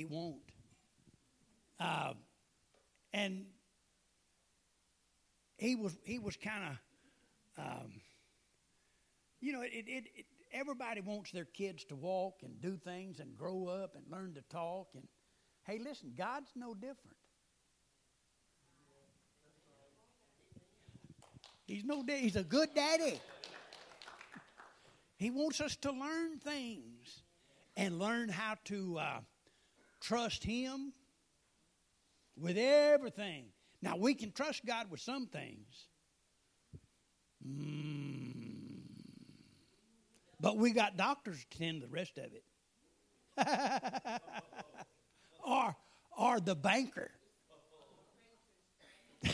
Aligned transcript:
He 0.00 0.06
won't. 0.06 0.40
Uh, 1.78 2.14
and 3.12 3.44
he 5.58 5.76
was 5.76 5.94
he 6.04 6.18
was 6.18 6.38
kind 6.38 6.64
of, 6.64 7.62
um, 7.62 7.92
you 9.42 9.52
know, 9.52 9.60
it, 9.60 9.72
it, 9.74 10.04
it, 10.16 10.24
everybody 10.54 11.02
wants 11.02 11.32
their 11.32 11.44
kids 11.44 11.84
to 11.84 11.96
walk 11.96 12.36
and 12.42 12.62
do 12.62 12.78
things 12.78 13.20
and 13.20 13.36
grow 13.36 13.66
up 13.66 13.94
and 13.94 14.04
learn 14.10 14.32
to 14.36 14.42
talk. 14.48 14.88
And 14.94 15.06
hey, 15.64 15.78
listen, 15.78 16.14
God's 16.16 16.50
no 16.56 16.72
different. 16.72 17.18
He's 21.66 21.84
no 21.84 22.02
he's 22.08 22.36
a 22.36 22.44
good 22.44 22.70
daddy. 22.74 23.20
He 25.18 25.30
wants 25.30 25.60
us 25.60 25.76
to 25.76 25.92
learn 25.92 26.38
things 26.38 27.22
and 27.76 27.98
learn 27.98 28.30
how 28.30 28.56
to 28.64 28.98
uh, 28.98 29.20
trust 30.00 30.44
Him 30.44 30.92
with 32.36 32.56
everything. 32.58 33.46
Now, 33.82 33.96
we 33.96 34.14
can 34.14 34.32
trust 34.32 34.64
God 34.66 34.90
with 34.90 35.00
some 35.00 35.26
things. 35.26 35.88
Mm. 37.46 38.80
But 40.40 40.56
we 40.56 40.72
got 40.72 40.96
doctors 40.96 41.44
to 41.44 41.58
tend 41.58 41.82
the 41.82 41.88
rest 41.88 42.18
of 42.18 42.32
it. 42.32 42.42
or, 45.44 45.76
or 46.16 46.40
the 46.40 46.54
banker. 46.54 47.10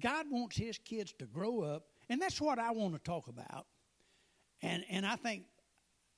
God 0.00 0.26
wants 0.30 0.56
his 0.56 0.78
kids 0.78 1.14
to 1.18 1.26
grow 1.26 1.62
up, 1.62 1.86
and 2.08 2.20
that's 2.20 2.40
what 2.40 2.58
I 2.58 2.70
want 2.70 2.94
to 2.94 3.00
talk 3.00 3.28
about. 3.28 3.66
And 4.62 4.84
and 4.90 5.04
I 5.06 5.16
think 5.16 5.44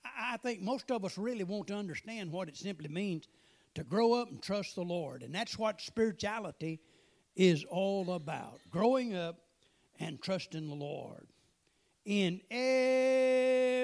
I 0.04 0.36
think 0.38 0.60
most 0.60 0.90
of 0.90 1.04
us 1.04 1.16
really 1.18 1.44
want 1.44 1.68
to 1.68 1.74
understand 1.74 2.32
what 2.32 2.48
it 2.48 2.56
simply 2.56 2.88
means 2.88 3.28
to 3.74 3.84
grow 3.84 4.14
up 4.14 4.30
and 4.30 4.42
trust 4.42 4.74
the 4.74 4.82
Lord. 4.82 5.22
And 5.22 5.34
that's 5.34 5.58
what 5.58 5.80
spirituality 5.80 6.80
is 7.36 7.64
all 7.64 8.12
about. 8.12 8.60
Growing 8.70 9.14
up 9.14 9.36
and 10.00 10.20
trusting 10.20 10.68
the 10.68 10.74
Lord 10.74 11.28
in 12.04 12.40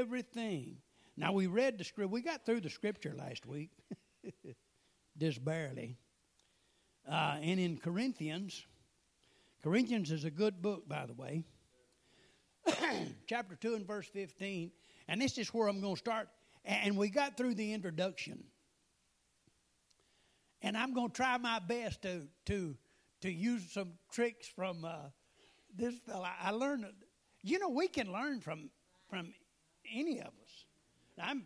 everything. 0.01 0.79
Now 1.17 1.33
we 1.33 1.47
read 1.47 1.79
the 1.79 1.85
script. 1.85 2.11
We 2.11 2.23
got 2.23 2.45
through 2.45 2.63
the 2.63 2.71
scripture 2.71 3.15
last 3.17 3.47
week, 3.47 3.71
just 5.19 5.45
barely. 5.45 5.97
Uh, 7.09 7.37
and 7.41 7.61
in 7.61 7.77
Corinthians, 7.77 8.67
Corinthians 9.63 10.11
is 10.11 10.25
a 10.25 10.31
good 10.31 10.61
book, 10.61 10.89
by 10.89 11.07
the 11.07 11.15
way. 11.15 11.45
chapter 13.27 13.57
2 13.57 13.75
and 13.75 13.87
verse 13.87 14.09
15. 14.09 14.71
And 15.09 15.21
this 15.21 15.39
is 15.39 15.49
where 15.49 15.69
I'm 15.69 15.81
going 15.81 15.95
to 15.95 15.99
start. 15.99 16.29
And 16.65 16.97
we 16.97 17.11
got 17.11 17.37
through 17.37 17.55
the 17.55 17.73
introduction. 17.73 18.45
And 20.63 20.77
I'm 20.77 20.95
going 20.95 21.09
to 21.09 21.15
try 21.15 21.37
my 21.37 21.59
best 21.59 22.03
to, 22.03 22.23
to, 22.47 22.75
to 23.21 23.31
use 23.31 23.71
some 23.71 23.93
tricks 24.11 24.47
from 24.47 24.85
uh, 24.85 24.97
this 25.77 25.95
fella. 26.07 26.31
I 26.41 26.53
learned, 26.53 26.87
you 27.43 27.59
know, 27.59 27.69
we 27.69 27.87
can 27.87 28.11
learn 28.11 28.41
from, 28.41 28.71
from 29.11 29.35
any 29.93 30.21
of 30.21 30.29
us. 30.29 30.65
I'm, 31.23 31.45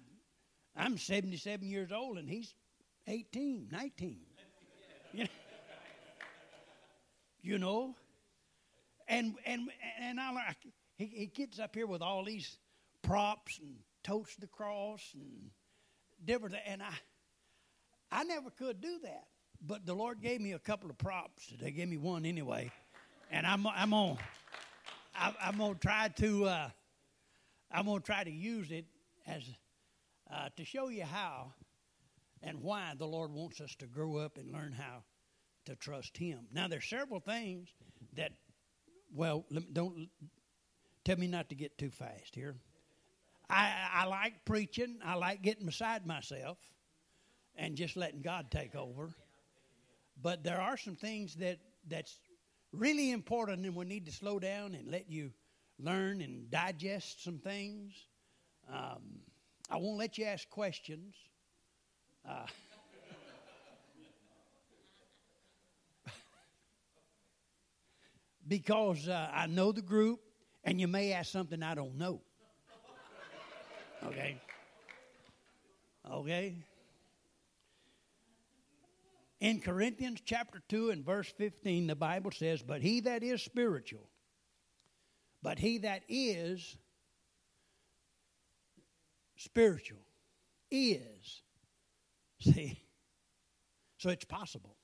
I'm 0.77 0.97
77 0.97 1.69
years 1.69 1.91
old 1.91 2.19
and 2.19 2.29
he's 2.29 2.55
18, 3.09 3.69
19. 3.73 4.19
You 5.13 5.25
know? 5.25 5.31
you 7.43 7.59
know? 7.59 7.95
And, 9.09 9.35
and, 9.47 9.69
and 10.01 10.21
I 10.21 10.55
he, 10.97 11.07
he 11.07 11.27
gets 11.27 11.59
up 11.59 11.75
here 11.75 11.87
with 11.87 12.03
all 12.03 12.25
these 12.25 12.59
props 13.03 13.59
and 13.59 13.77
totes 14.03 14.37
the 14.37 14.47
cross 14.47 15.03
and 15.15 15.51
different. 16.25 16.57
And 16.67 16.83
I, 16.83 16.93
I 18.11 18.25
never 18.25 18.51
could 18.51 18.81
do 18.81 18.99
that. 19.03 19.25
But 19.61 19.87
the 19.87 19.95
Lord 19.95 20.23
gave 20.23 20.41
me 20.41 20.53
a 20.53 20.59
couple 20.59 20.89
of 20.89 20.99
props. 20.99 21.53
They 21.61 21.73
gave 21.73 21.89
me 21.89 21.97
one 21.97 22.25
anyway, 22.25 22.71
and 23.31 23.45
I'm 23.45 23.67
I'm 23.67 23.93
on. 23.93 24.19
I'm 25.17 25.59
gonna 25.59 25.75
try 25.75 26.09
to 26.09 26.45
uh, 26.45 26.71
I'm 27.73 27.87
gonna 27.87 27.99
try 27.99 28.23
to 28.23 28.31
use 28.31 28.71
it 28.71 28.85
as 29.27 29.43
uh, 30.33 30.51
to 30.57 30.65
show 30.65 30.91
you 30.91 31.03
how 31.03 31.53
and 32.41 32.63
why 32.63 32.93
the 32.97 33.07
Lord 33.07 33.33
wants 33.33 33.61
us 33.61 33.75
to 33.81 33.87
grow 33.87 34.19
up 34.19 34.39
and 34.39 34.53
learn 34.53 34.73
how 34.73 35.03
to 35.65 35.75
trust 35.75 36.17
Him. 36.17 36.47
Now, 36.53 36.69
there's 36.69 36.85
several 36.85 37.19
things 37.19 37.69
that, 38.15 38.31
well, 39.13 39.45
don't 39.73 40.09
Tell 41.09 41.17
me 41.17 41.27
not 41.27 41.49
to 41.49 41.55
get 41.55 41.79
too 41.79 41.89
fast 41.89 42.35
here. 42.35 42.55
I, 43.51 43.73
I 43.93 44.05
like 44.07 44.45
preaching. 44.45 44.99
I 45.05 45.15
like 45.15 45.43
getting 45.43 45.67
beside 45.67 46.07
myself 46.07 46.59
and 47.57 47.77
just 47.77 47.97
letting 47.97 48.21
God 48.23 48.51
take 48.51 48.75
over. 48.75 49.09
But 50.21 50.45
there 50.45 50.61
are 50.61 50.77
some 50.77 50.97
things 50.97 51.35
that 51.37 51.59
that's 51.89 52.19
really 52.73 53.13
important, 53.13 53.65
and 53.65 53.75
we 53.75 53.85
need 53.85 54.05
to 54.07 54.13
slow 54.13 54.39
down 54.39 54.75
and 54.75 54.91
let 54.91 55.11
you 55.11 55.33
learn 55.79 56.21
and 56.21 56.51
digest 56.51 57.25
some 57.25 57.39
things. 57.39 57.95
Um, 58.71 59.21
I 59.71 59.77
won't 59.77 59.97
let 59.99 60.19
you 60.19 60.25
ask 60.27 60.49
questions. 60.51 61.15
Uh, 62.29 62.47
because 68.49 69.09
uh, 69.09 69.31
I 69.33 69.47
know 69.47 69.73
the 69.73 69.83
group 69.83 70.21
and 70.65 70.81
you 70.81 70.89
may 70.89 71.13
ask 71.13 71.31
something 71.31 71.63
I 71.63 71.75
don't 71.75 71.97
know. 71.97 72.21
Okay? 74.05 74.41
Okay? 76.11 76.55
In 79.41 79.61
Corinthians 79.61 80.21
chapter 80.25 80.61
2 80.69 80.91
and 80.91 81.05
verse 81.05 81.33
15, 81.37 81.87
the 81.87 81.95
Bible 81.95 82.33
says, 82.33 82.63
But 82.63 82.83
he 82.83 83.01
that 83.01 83.23
is 83.23 83.43
spiritual, 83.43 84.09
but 85.43 85.59
he 85.59 85.79
that 85.79 86.03
is 86.09 86.77
spiritual 89.37 90.01
is. 90.71 91.43
See? 92.41 92.83
So 93.99 94.11
it's 94.11 94.25
possible. 94.25 94.77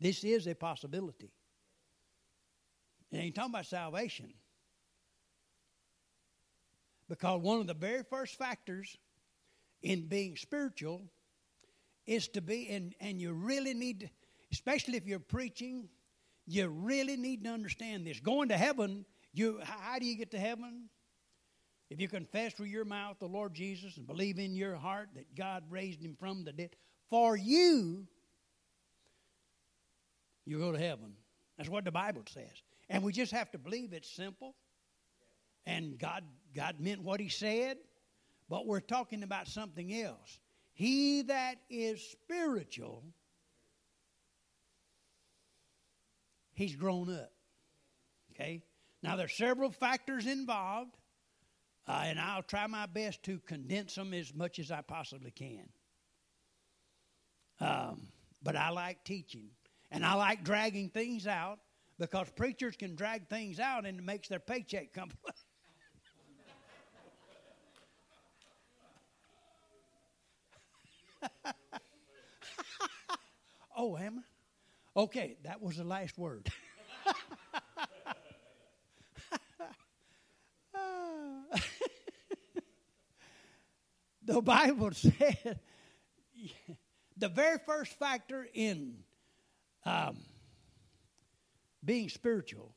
This 0.00 0.24
is 0.24 0.46
a 0.46 0.54
possibility. 0.54 1.32
And 3.10 3.22
ain't 3.22 3.34
talking 3.34 3.50
about 3.50 3.66
salvation. 3.66 4.32
Because 7.14 7.40
one 7.40 7.60
of 7.60 7.68
the 7.68 7.74
very 7.74 8.02
first 8.02 8.36
factors 8.36 8.96
in 9.82 10.08
being 10.08 10.36
spiritual 10.36 11.02
is 12.06 12.26
to 12.26 12.40
be, 12.40 12.68
and, 12.70 12.92
and 12.98 13.20
you 13.20 13.32
really 13.32 13.72
need 13.72 14.00
to, 14.00 14.08
especially 14.52 14.96
if 14.96 15.06
you're 15.06 15.20
preaching, 15.20 15.88
you 16.44 16.66
really 16.68 17.16
need 17.16 17.44
to 17.44 17.50
understand 17.50 18.04
this. 18.04 18.18
Going 18.18 18.48
to 18.48 18.56
heaven, 18.56 19.04
you 19.32 19.60
how 19.62 20.00
do 20.00 20.06
you 20.06 20.16
get 20.16 20.32
to 20.32 20.40
heaven? 20.40 20.88
If 21.88 22.00
you 22.00 22.08
confess 22.08 22.58
with 22.58 22.68
your 22.68 22.84
mouth 22.84 23.18
the 23.20 23.28
Lord 23.28 23.54
Jesus 23.54 23.96
and 23.96 24.08
believe 24.08 24.40
in 24.40 24.56
your 24.56 24.74
heart 24.74 25.10
that 25.14 25.36
God 25.36 25.62
raised 25.70 26.02
him 26.02 26.16
from 26.18 26.44
the 26.44 26.52
dead, 26.52 26.70
for 27.10 27.36
you, 27.36 28.08
you 30.46 30.58
go 30.58 30.72
to 30.72 30.78
heaven. 30.78 31.12
That's 31.56 31.70
what 31.70 31.84
the 31.84 31.92
Bible 31.92 32.24
says. 32.28 32.62
And 32.90 33.04
we 33.04 33.12
just 33.12 33.30
have 33.30 33.52
to 33.52 33.58
believe 33.58 33.92
it's 33.92 34.10
simple 34.10 34.56
and 35.66 35.98
God, 35.98 36.24
God 36.54 36.80
meant 36.80 37.02
what 37.02 37.20
He 37.20 37.28
said, 37.28 37.78
but 38.48 38.66
we're 38.66 38.80
talking 38.80 39.22
about 39.22 39.48
something 39.48 39.94
else. 39.94 40.38
He 40.72 41.22
that 41.22 41.56
is 41.70 42.02
spiritual, 42.02 43.04
he's 46.52 46.76
grown 46.76 47.14
up. 47.14 47.32
Okay? 48.32 48.62
Now, 49.02 49.16
there's 49.16 49.34
several 49.34 49.70
factors 49.70 50.26
involved, 50.26 50.96
uh, 51.86 52.02
and 52.06 52.18
I'll 52.18 52.42
try 52.42 52.66
my 52.66 52.86
best 52.86 53.22
to 53.24 53.38
condense 53.40 53.94
them 53.94 54.14
as 54.14 54.34
much 54.34 54.58
as 54.58 54.70
I 54.70 54.80
possibly 54.80 55.30
can. 55.30 55.68
Um, 57.60 58.08
but 58.42 58.56
I 58.56 58.70
like 58.70 59.04
teaching, 59.04 59.50
and 59.90 60.04
I 60.04 60.14
like 60.14 60.42
dragging 60.42 60.88
things 60.88 61.26
out 61.26 61.58
because 61.98 62.30
preachers 62.30 62.76
can 62.76 62.96
drag 62.96 63.28
things 63.28 63.60
out 63.60 63.86
and 63.86 63.98
it 63.98 64.04
makes 64.04 64.28
their 64.28 64.40
paycheck 64.40 64.92
come. 64.92 65.10
oh, 73.76 73.96
am 73.96 74.18
I? 74.18 74.22
Okay, 75.00 75.36
that 75.44 75.60
was 75.60 75.76
the 75.76 75.84
last 75.84 76.16
word. 76.16 76.48
the 84.24 84.40
Bible 84.40 84.92
said 84.92 85.58
the 87.16 87.28
very 87.28 87.58
first 87.66 87.92
factor 87.98 88.46
in 88.54 88.96
um, 89.84 90.16
being 91.84 92.08
spiritual 92.08 92.74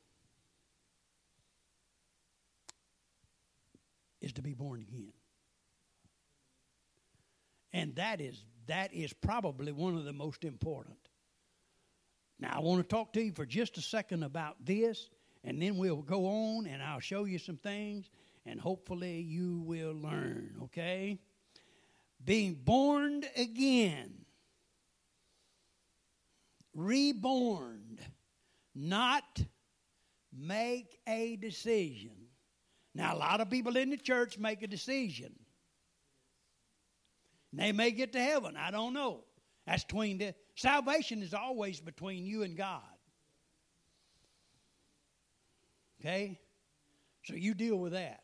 is 4.22 4.34
to 4.34 4.42
be 4.42 4.54
born 4.54 4.82
again. 4.82 5.14
And 7.78 7.96
that 7.98 8.22
is 8.22 8.44
that 8.66 8.92
is 8.92 9.14
probably 9.14 9.72
one 9.72 9.96
of 9.96 10.04
the 10.04 10.12
most 10.12 10.44
important. 10.44 10.98
Now 12.40 12.54
I 12.56 12.60
want 12.60 12.82
to 12.82 12.88
talk 12.88 13.14
to 13.14 13.22
you 13.22 13.32
for 13.32 13.46
just 13.46 13.78
a 13.78 13.82
second 13.82 14.24
about 14.24 14.56
this, 14.66 15.12
and 15.44 15.62
then 15.62 15.78
we'll 15.78 16.02
go 16.02 16.26
on 16.26 16.66
and 16.66 16.82
I'll 16.82 17.00
show 17.00 17.26
you 17.26 17.38
some 17.38 17.58
things, 17.58 18.10
and 18.48 18.60
hopefully 18.60 19.22
you 19.22 19.60
will 19.60 19.94
learn, 19.94 20.56
okay? 20.64 21.20
Being 22.26 22.56
born 22.56 23.24
again, 23.36 24.26
reborn, 26.74 28.00
not 28.74 29.40
make 30.36 30.98
a 31.08 31.36
decision. 31.36 32.26
Now, 32.96 33.16
a 33.16 33.20
lot 33.20 33.40
of 33.40 33.52
people 33.52 33.78
in 33.78 33.92
the 33.92 33.98
church 33.98 34.40
make 34.40 34.64
a 34.64 34.68
decision. 34.68 35.36
They 37.58 37.72
may 37.72 37.92
get 37.92 38.14
to 38.14 38.22
heaven. 38.22 38.56
I 38.56 38.70
don't 38.70 38.94
know. 38.94 39.24
That's 39.66 39.84
between 39.84 40.20
the 40.20 40.36
salvation 40.56 41.24
is 41.24 41.34
always 41.34 41.80
between 41.80 42.26
you 42.26 42.44
and 42.44 42.56
God. 42.56 42.82
Okay? 46.00 46.40
So 47.24 47.34
you 47.34 47.56
deal 47.56 47.76
with 47.76 47.94
that. 47.94 48.22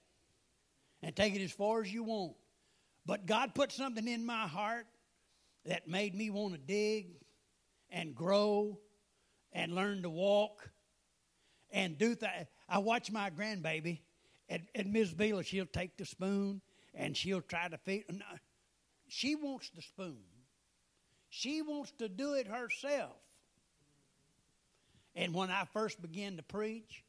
And 1.02 1.16
take 1.16 1.36
it 1.36 1.44
as 1.44 1.52
far 1.52 1.82
as 1.82 1.92
you 1.92 2.04
want. 2.04 2.36
But 3.06 3.26
God 3.26 3.56
put 3.56 3.72
something 3.72 4.08
in 4.08 4.26
my 4.26 4.48
heart 4.48 4.86
that 5.66 5.88
made 5.88 6.16
me 6.16 6.30
want 6.30 6.54
to 6.54 6.60
dig 6.60 7.16
and 7.90 8.16
grow 8.16 8.80
and 9.52 9.74
learn 9.74 10.04
to 10.04 10.10
walk 10.10 10.70
and 11.72 11.98
do 11.98 12.16
that. 12.16 12.50
I 12.70 12.78
watch 12.78 13.12
my 13.12 13.30
grandbaby, 13.32 14.00
and, 14.48 14.64
and 14.76 14.94
Ms. 14.94 15.10
Vila, 15.10 15.44
she'll 15.44 15.66
take 15.66 15.98
the 15.98 16.06
spoon 16.06 16.62
and 16.94 17.18
she'll 17.18 17.42
try 17.42 17.68
to 17.68 17.78
feed. 17.78 18.06
She 19.16 19.36
wants 19.36 19.70
the 19.70 19.84
spoon. 19.84 20.24
She 21.30 21.62
wants 21.62 21.92
to 22.00 22.10
do 22.10 22.34
it 22.34 22.48
herself. 22.48 23.16
And 25.16 25.36
when 25.36 25.52
I 25.52 25.66
first 25.72 26.02
began 26.02 26.38
to 26.38 26.44
preach, 26.44 27.04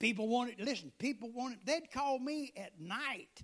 people 0.00 0.26
wanted, 0.26 0.58
listen, 0.58 0.90
people 0.98 1.30
wanted, 1.30 1.60
they'd 1.64 1.92
call 1.92 2.18
me 2.18 2.52
at 2.56 2.80
night, 2.80 3.40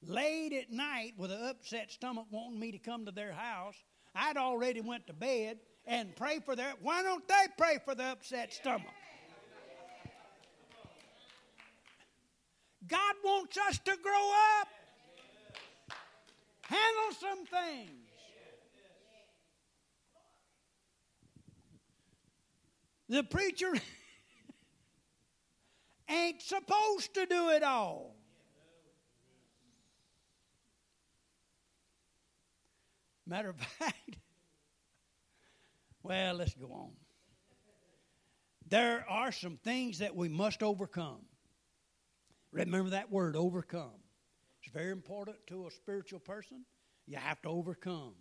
late 0.00 0.52
at 0.52 0.70
night 0.70 1.14
with 1.16 1.32
an 1.32 1.42
upset 1.42 1.90
stomach 1.90 2.26
wanting 2.30 2.60
me 2.60 2.70
to 2.70 2.78
come 2.78 3.06
to 3.06 3.12
their 3.12 3.32
house. 3.32 3.74
I'd 4.14 4.36
already 4.36 4.80
went 4.80 5.08
to 5.08 5.12
bed 5.12 5.58
and 5.86 6.14
pray 6.14 6.38
for 6.38 6.54
their, 6.54 6.74
why 6.80 7.02
don't 7.02 7.26
they 7.26 7.46
pray 7.58 7.78
for 7.84 7.96
the 7.96 8.04
upset 8.04 8.52
stomach? 8.52 8.86
God 12.86 13.14
wants 13.24 13.58
us 13.68 13.80
to 13.80 13.96
grow 14.00 14.30
up, 14.60 14.68
handle 16.70 17.16
some 17.18 17.46
things. 17.46 17.90
The 23.08 23.24
preacher 23.24 23.74
ain't 26.08 26.40
supposed 26.40 27.14
to 27.14 27.26
do 27.26 27.50
it 27.50 27.64
all. 27.64 28.14
Matter 33.26 33.50
of 33.50 33.56
fact, 33.56 33.98
well, 36.02 36.34
let's 36.34 36.54
go 36.54 36.72
on. 36.72 36.90
There 38.68 39.04
are 39.08 39.32
some 39.32 39.56
things 39.56 39.98
that 39.98 40.14
we 40.14 40.28
must 40.28 40.62
overcome. 40.62 41.22
Remember 42.52 42.90
that 42.90 43.10
word, 43.10 43.36
overcome. 43.36 43.99
Very 44.72 44.92
important 44.92 45.36
to 45.48 45.66
a 45.66 45.70
spiritual 45.70 46.20
person. 46.20 46.64
You 47.06 47.16
have 47.16 47.42
to 47.42 47.48
overcome. 47.48 48.14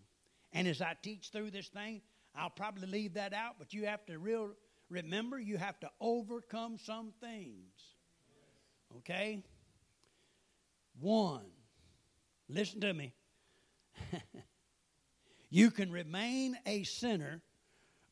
And 0.52 0.68
as 0.68 0.82
I 0.82 0.96
teach 1.02 1.30
through 1.30 1.52
this 1.52 1.68
thing, 1.68 2.02
I'll 2.36 2.50
probably 2.50 2.88
leave 2.88 3.14
that 3.16 3.34
out, 3.34 3.56
but 3.60 3.74
you 3.74 3.86
have 3.86 4.06
to 4.08 4.18
real 4.18 4.52
remember 4.90 5.40
you 5.40 5.58
have 5.58 5.80
to 5.82 5.90
overcome 6.02 6.78
some 6.78 7.14
things. 7.22 7.74
Okay? 8.98 9.44
One, 11.00 11.46
listen 12.48 12.82
to 12.82 12.94
me. 12.94 13.14
you 15.50 15.70
can 15.70 15.92
remain 15.92 16.58
a 16.66 16.84
sinner 16.84 17.42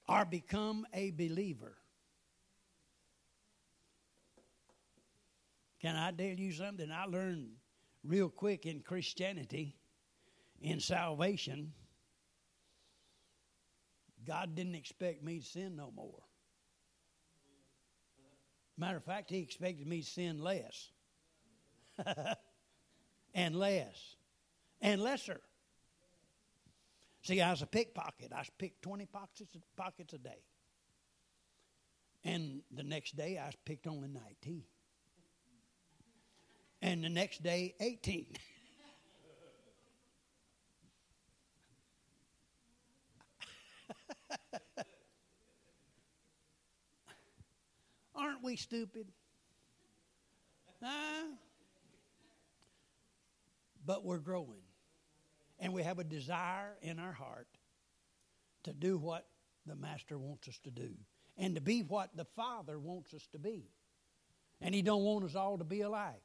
or 0.07 0.25
become 0.25 0.85
a 0.93 1.11
believer. 1.11 1.77
Can 5.81 5.95
I 5.95 6.11
tell 6.11 6.27
you 6.27 6.51
something 6.51 6.91
I 6.91 7.05
learned 7.05 7.49
real 8.03 8.29
quick 8.29 8.65
in 8.65 8.81
Christianity, 8.81 9.75
in 10.61 10.79
salvation? 10.79 11.73
God 14.25 14.55
didn't 14.55 14.75
expect 14.75 15.23
me 15.23 15.39
to 15.39 15.45
sin 15.45 15.75
no 15.75 15.91
more. 15.95 16.21
Matter 18.77 18.97
of 18.97 19.05
fact, 19.05 19.29
He 19.29 19.39
expected 19.39 19.87
me 19.87 20.01
to 20.01 20.07
sin 20.07 20.39
less. 20.39 20.89
and 23.33 23.55
less. 23.55 24.15
And 24.81 25.01
lesser. 25.01 25.41
See, 27.23 27.41
I 27.41 27.51
was 27.51 27.61
a 27.61 27.67
pickpocket. 27.67 28.31
I 28.33 28.45
picked 28.57 28.81
20 28.83 29.05
pockets, 29.05 29.57
pockets 29.75 30.13
a 30.13 30.17
day. 30.17 30.43
And 32.23 32.61
the 32.71 32.83
next 32.83 33.15
day, 33.15 33.37
I 33.37 33.51
picked 33.65 33.87
only 33.87 34.07
19 34.07 34.63
and 36.81 37.03
the 37.03 37.09
next 37.09 37.43
day 37.43 37.75
18. 37.79 38.27
Aren't 48.15 48.43
we 48.43 48.55
stupid? 48.55 49.07
Huh? 50.81 51.27
But 53.85 54.03
we're 54.03 54.17
growing. 54.17 54.61
And 55.59 55.73
we 55.73 55.83
have 55.83 55.99
a 55.99 56.03
desire 56.03 56.77
in 56.81 56.99
our 56.99 57.11
heart 57.11 57.47
to 58.63 58.73
do 58.73 58.97
what 58.97 59.27
the 59.65 59.75
Master 59.75 60.17
wants 60.17 60.47
us 60.47 60.59
to 60.63 60.71
do 60.71 60.89
and 61.37 61.55
to 61.55 61.61
be 61.61 61.81
what 61.81 62.15
the 62.15 62.25
Father 62.25 62.77
wants 62.79 63.13
us 63.13 63.27
to 63.31 63.39
be. 63.39 63.69
And 64.61 64.73
He 64.73 64.81
don't 64.81 65.03
want 65.03 65.25
us 65.25 65.35
all 65.35 65.57
to 65.57 65.63
be 65.63 65.81
alike. 65.81 66.21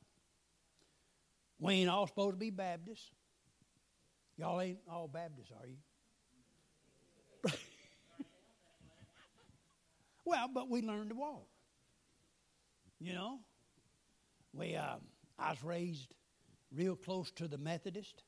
We 1.62 1.75
ain't 1.75 1.90
all 1.90 2.09
supposed 2.09 2.33
to 2.33 2.37
be 2.38 2.50
Baptists. 2.50 3.09
Y'all 4.37 4.61
ain't 4.61 4.81
all 4.90 5.07
Baptists, 5.07 5.52
are 5.52 5.69
you? 5.69 5.76
well, 10.25 10.50
but 10.52 10.69
we 10.69 10.83
learned 10.83 11.11
to 11.11 11.14
walk. 11.14 11.47
You 12.99 13.14
know, 13.14 13.38
we 14.52 14.75
uh, 14.75 14.97
I 15.38 15.50
was 15.50 15.62
raised 15.62 16.12
real 16.75 16.97
close 16.97 17.31
to 17.33 17.47
the 17.47 17.59
Methodist. 17.59 18.25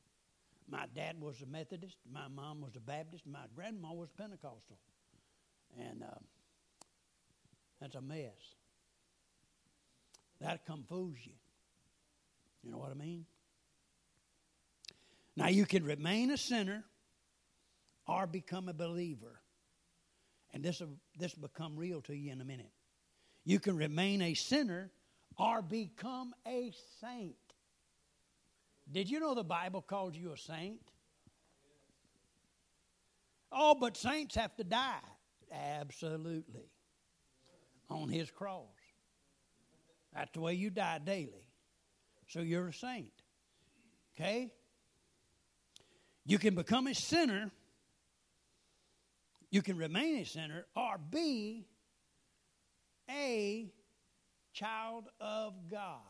My 0.70 0.84
dad 0.94 1.20
was 1.20 1.42
a 1.42 1.46
Methodist. 1.46 1.96
My 2.08 2.28
mom 2.28 2.60
was 2.60 2.76
a 2.76 2.80
Baptist. 2.80 3.26
My 3.26 3.46
grandma 3.56 3.94
was 3.94 4.10
Pentecostal, 4.16 4.78
and 5.76 6.04
uh, 6.04 6.20
that's 7.80 7.96
a 7.96 8.00
mess. 8.00 8.54
That 10.40 10.64
confuses 10.66 11.26
you. 11.26 11.32
You 12.64 12.70
know 12.70 12.78
what 12.78 12.90
I 12.90 12.94
mean? 12.94 13.26
Now, 15.36 15.48
you 15.48 15.66
can 15.66 15.84
remain 15.84 16.30
a 16.30 16.38
sinner 16.38 16.84
or 18.06 18.26
become 18.26 18.68
a 18.68 18.72
believer. 18.72 19.40
And 20.52 20.62
this 20.62 20.80
will, 20.80 20.96
this 21.18 21.34
will 21.34 21.48
become 21.48 21.76
real 21.76 22.00
to 22.02 22.14
you 22.14 22.32
in 22.32 22.40
a 22.40 22.44
minute. 22.44 22.70
You 23.44 23.58
can 23.58 23.76
remain 23.76 24.22
a 24.22 24.34
sinner 24.34 24.90
or 25.36 25.60
become 25.60 26.32
a 26.46 26.72
saint. 27.00 27.34
Did 28.90 29.10
you 29.10 29.18
know 29.18 29.34
the 29.34 29.44
Bible 29.44 29.82
calls 29.82 30.14
you 30.16 30.32
a 30.32 30.38
saint? 30.38 30.80
Oh, 33.50 33.74
but 33.74 33.96
saints 33.96 34.34
have 34.36 34.54
to 34.56 34.64
die. 34.64 34.98
Absolutely. 35.52 36.70
On 37.90 38.08
his 38.08 38.30
cross. 38.30 38.64
That's 40.14 40.30
the 40.32 40.40
way 40.40 40.54
you 40.54 40.70
die 40.70 41.00
daily. 41.04 41.43
So 42.28 42.40
you're 42.40 42.68
a 42.68 42.72
saint. 42.72 43.12
Okay? 44.16 44.52
You 46.24 46.38
can 46.38 46.54
become 46.54 46.86
a 46.86 46.94
sinner, 46.94 47.50
you 49.50 49.62
can 49.62 49.76
remain 49.76 50.16
a 50.16 50.24
sinner, 50.24 50.66
or 50.74 50.98
be 51.10 51.66
a 53.10 53.70
child 54.52 55.04
of 55.20 55.54
God. 55.70 56.00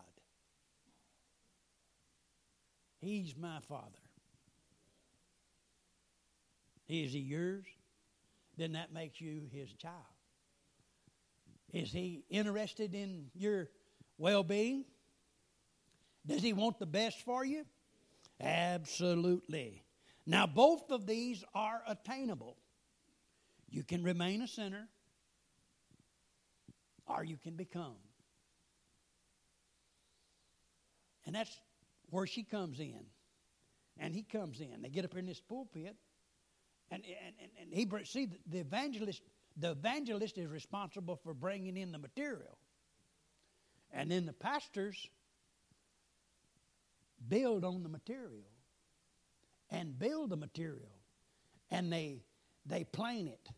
He's 3.01 3.35
my 3.37 3.59
father. 3.69 3.83
Is 6.89 7.13
he 7.13 7.19
yours? 7.19 7.67
Then 8.57 8.73
that 8.73 8.93
makes 8.93 9.21
you 9.21 9.43
his 9.53 9.73
child. 9.73 9.95
Is 11.73 11.91
he 11.91 12.25
interested 12.31 12.95
in 12.95 13.27
your 13.35 13.69
well 14.17 14.45
being? 14.45 14.85
Does 16.27 16.43
he 16.43 16.53
want 16.53 16.79
the 16.79 16.87
best 16.87 17.21
for 17.21 17.45
you? 17.45 17.65
Absolutely. 18.41 19.83
Now, 20.27 20.47
both 20.47 20.91
of 20.91 21.07
these 21.07 21.45
are 21.55 21.83
attainable. 21.87 22.57
You 23.69 23.83
can 23.83 24.03
remain 24.03 24.41
a 24.43 24.49
sinner, 24.49 24.89
or 27.07 27.25
you 27.25 27.37
can 27.37 27.55
become. 27.55 27.97
And 31.27 31.35
that's 31.35 31.59
where 32.11 32.27
she 32.27 32.43
comes 32.43 32.81
in. 32.81 33.01
And 33.99 34.15
he 34.15 34.23
comes 34.23 34.61
in. 34.61 34.83
They 34.83 34.89
get 34.89 35.05
up 35.05 35.17
in 35.17 35.27
this 35.27 35.41
pulpit, 35.41 35.97
and, 36.91 37.03
and, 37.05 37.35
and, 37.41 37.51
and 37.61 37.73
he 37.73 38.05
see 38.05 38.29
the 38.47 38.59
evangelist. 38.59 39.23
The 39.57 39.71
evangelist 39.71 40.37
is 40.39 40.51
responsible 40.51 41.17
for 41.17 41.33
bringing 41.33 41.77
in 41.77 41.93
the 41.93 41.99
material, 41.99 42.59
and 43.93 44.11
then 44.11 44.27
the 44.27 44.33
pastors 44.33 45.09
build 47.29 47.65
on 47.65 47.83
the 47.83 47.89
material 47.89 48.51
and 49.71 49.99
build 49.99 50.31
the 50.31 50.37
material. 50.37 50.91
And 51.71 51.93
they 51.93 52.23
they 52.67 52.85
plane 52.85 53.29
it 53.29 53.49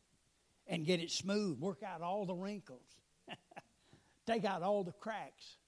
and 0.66 0.84
get 0.84 1.00
it 1.00 1.10
smooth 1.10 1.58
work 1.60 1.82
out 1.84 2.02
all 2.02 2.26
the 2.26 2.34
wrinkles 2.34 2.82
take 4.26 4.44
out 4.44 4.62
all 4.62 4.82
the 4.82 4.92
cracks 4.92 5.58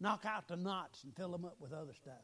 knock 0.00 0.24
out 0.26 0.46
the 0.48 0.56
knots 0.56 1.04
and 1.04 1.14
fill 1.16 1.30
them 1.30 1.44
up 1.44 1.56
with 1.58 1.72
other 1.72 1.94
stuff. 1.94 2.14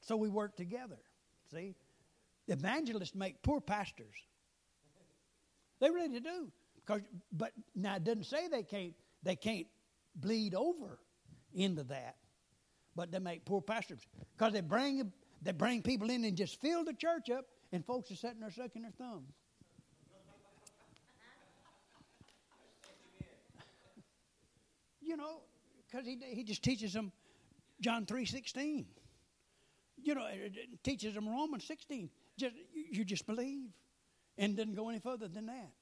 So 0.00 0.16
we 0.16 0.28
work 0.28 0.56
together 0.56 0.98
see? 1.52 1.74
Evangelists 2.48 3.14
make 3.14 3.42
poor 3.42 3.60
pastors. 3.60 4.16
They 5.80 5.90
really 5.90 6.20
do 6.20 6.50
because 6.84 7.02
but 7.32 7.52
now 7.74 7.96
it 7.96 8.04
doesn't 8.04 8.24
say 8.24 8.48
they 8.48 8.62
can't 8.62 8.94
they 9.22 9.36
can't 9.36 9.66
bleed 10.14 10.54
over 10.54 10.98
into 11.54 11.84
that. 11.84 12.16
But 12.94 13.10
they 13.10 13.18
make 13.18 13.44
poor 13.44 13.60
pastors 13.62 14.00
because 14.36 14.52
they 14.52 14.60
bring 14.60 15.12
they 15.40 15.52
bring 15.52 15.82
people 15.82 16.10
in 16.10 16.24
and 16.24 16.36
just 16.36 16.60
fill 16.60 16.84
the 16.84 16.92
church 16.92 17.30
up, 17.30 17.46
and 17.72 17.84
folks 17.84 18.10
are 18.10 18.16
sitting 18.16 18.40
there 18.40 18.50
sucking 18.50 18.82
their 18.82 18.92
thumbs. 18.92 19.32
you 25.00 25.16
know, 25.16 25.40
because 25.90 26.06
he 26.06 26.18
he 26.32 26.44
just 26.44 26.62
teaches 26.62 26.92
them 26.92 27.12
John 27.80 28.04
three 28.04 28.26
sixteen. 28.26 28.86
You 29.96 30.14
know, 30.14 30.26
it 30.30 30.82
teaches 30.82 31.14
them 31.14 31.28
Romans 31.28 31.64
sixteen. 31.64 32.10
Just 32.38 32.54
you 32.74 33.04
just 33.04 33.26
believe, 33.26 33.70
and 34.36 34.54
doesn't 34.56 34.74
go 34.74 34.90
any 34.90 34.98
further 34.98 35.28
than 35.28 35.46
that. 35.46 35.72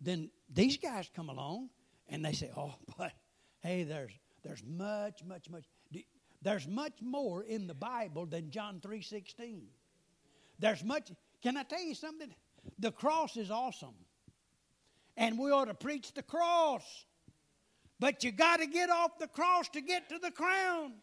Then 0.00 0.30
these 0.52 0.78
guys 0.78 1.10
come 1.14 1.28
along 1.28 1.68
and 2.12 2.24
they 2.24 2.32
say, 2.32 2.50
"Oh, 2.56 2.74
but 2.98 3.12
hey, 3.60 3.82
there's 3.82 4.12
there's 4.44 4.62
much, 4.64 5.24
much, 5.24 5.50
much. 5.50 5.64
There's 6.42 6.66
much 6.66 6.94
more 7.00 7.42
in 7.42 7.66
the 7.66 7.74
Bible 7.74 8.26
than 8.26 8.50
John 8.50 8.78
three 8.80 9.02
sixteen. 9.02 9.64
There's 10.60 10.84
much. 10.84 11.10
Can 11.42 11.56
I 11.56 11.64
tell 11.64 11.82
you 11.82 11.94
something? 11.94 12.32
The 12.78 12.92
cross 12.92 13.36
is 13.36 13.50
awesome, 13.50 13.94
and 15.16 15.38
we 15.38 15.50
ought 15.50 15.64
to 15.64 15.74
preach 15.74 16.12
the 16.12 16.22
cross. 16.22 16.84
But 17.98 18.24
you 18.24 18.32
got 18.32 18.58
to 18.58 18.66
get 18.66 18.90
off 18.90 19.18
the 19.18 19.28
cross 19.28 19.68
to 19.70 19.80
get 19.80 20.08
to 20.08 20.18
the 20.18 20.32
crown. 20.32 20.94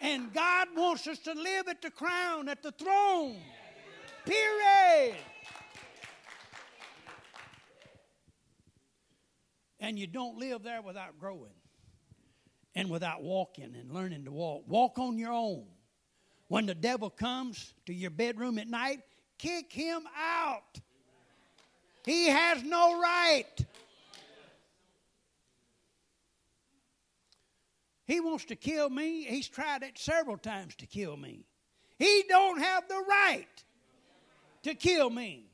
And 0.00 0.32
God 0.32 0.68
wants 0.76 1.06
us 1.06 1.18
to 1.20 1.32
live 1.32 1.68
at 1.68 1.82
the 1.82 1.90
crown, 1.90 2.48
at 2.48 2.62
the 2.62 2.70
throne. 2.70 3.38
Period. 4.26 5.16
And 9.88 9.98
you 9.98 10.06
don't 10.06 10.36
live 10.36 10.62
there 10.62 10.82
without 10.82 11.18
growing 11.18 11.54
and 12.74 12.90
without 12.90 13.22
walking 13.22 13.74
and 13.74 13.90
learning 13.90 14.26
to 14.26 14.30
walk. 14.30 14.64
Walk 14.66 14.98
on 14.98 15.16
your 15.16 15.32
own. 15.32 15.64
When 16.48 16.66
the 16.66 16.74
devil 16.74 17.08
comes 17.08 17.72
to 17.86 17.94
your 17.94 18.10
bedroom 18.10 18.58
at 18.58 18.68
night, 18.68 19.00
kick 19.38 19.72
him 19.72 20.02
out. 20.14 20.78
He 22.04 22.26
has 22.26 22.62
no 22.62 23.00
right. 23.00 23.64
He 28.04 28.20
wants 28.20 28.44
to 28.44 28.56
kill 28.56 28.90
me. 28.90 29.24
He's 29.24 29.48
tried 29.48 29.84
it 29.84 29.96
several 29.96 30.36
times 30.36 30.76
to 30.76 30.86
kill 30.86 31.16
me. 31.16 31.46
He 31.98 32.24
don't 32.28 32.60
have 32.60 32.86
the 32.88 33.02
right 33.08 33.64
to 34.64 34.74
kill 34.74 35.08
me. 35.08 35.47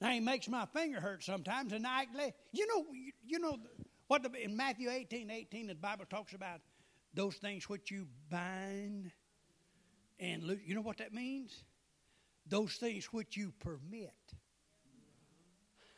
Now 0.00 0.10
he 0.10 0.20
makes 0.20 0.48
my 0.48 0.66
finger 0.66 1.00
hurt 1.00 1.24
sometimes, 1.24 1.72
and 1.72 1.86
I, 1.86 2.06
you 2.52 2.66
know, 2.66 2.84
you 3.26 3.38
know 3.38 3.58
what 4.06 4.22
the, 4.22 4.30
in 4.42 4.56
Matthew 4.56 4.90
18, 4.90 5.30
18, 5.30 5.66
the 5.66 5.74
Bible 5.74 6.04
talks 6.08 6.34
about 6.34 6.60
those 7.14 7.36
things 7.36 7.68
which 7.68 7.90
you 7.90 8.06
bind 8.30 9.10
and 10.20 10.44
loose. 10.44 10.60
You 10.64 10.74
know 10.74 10.82
what 10.82 10.98
that 10.98 11.12
means? 11.12 11.64
Those 12.46 12.74
things 12.74 13.06
which 13.06 13.36
you 13.36 13.52
permit. 13.58 14.14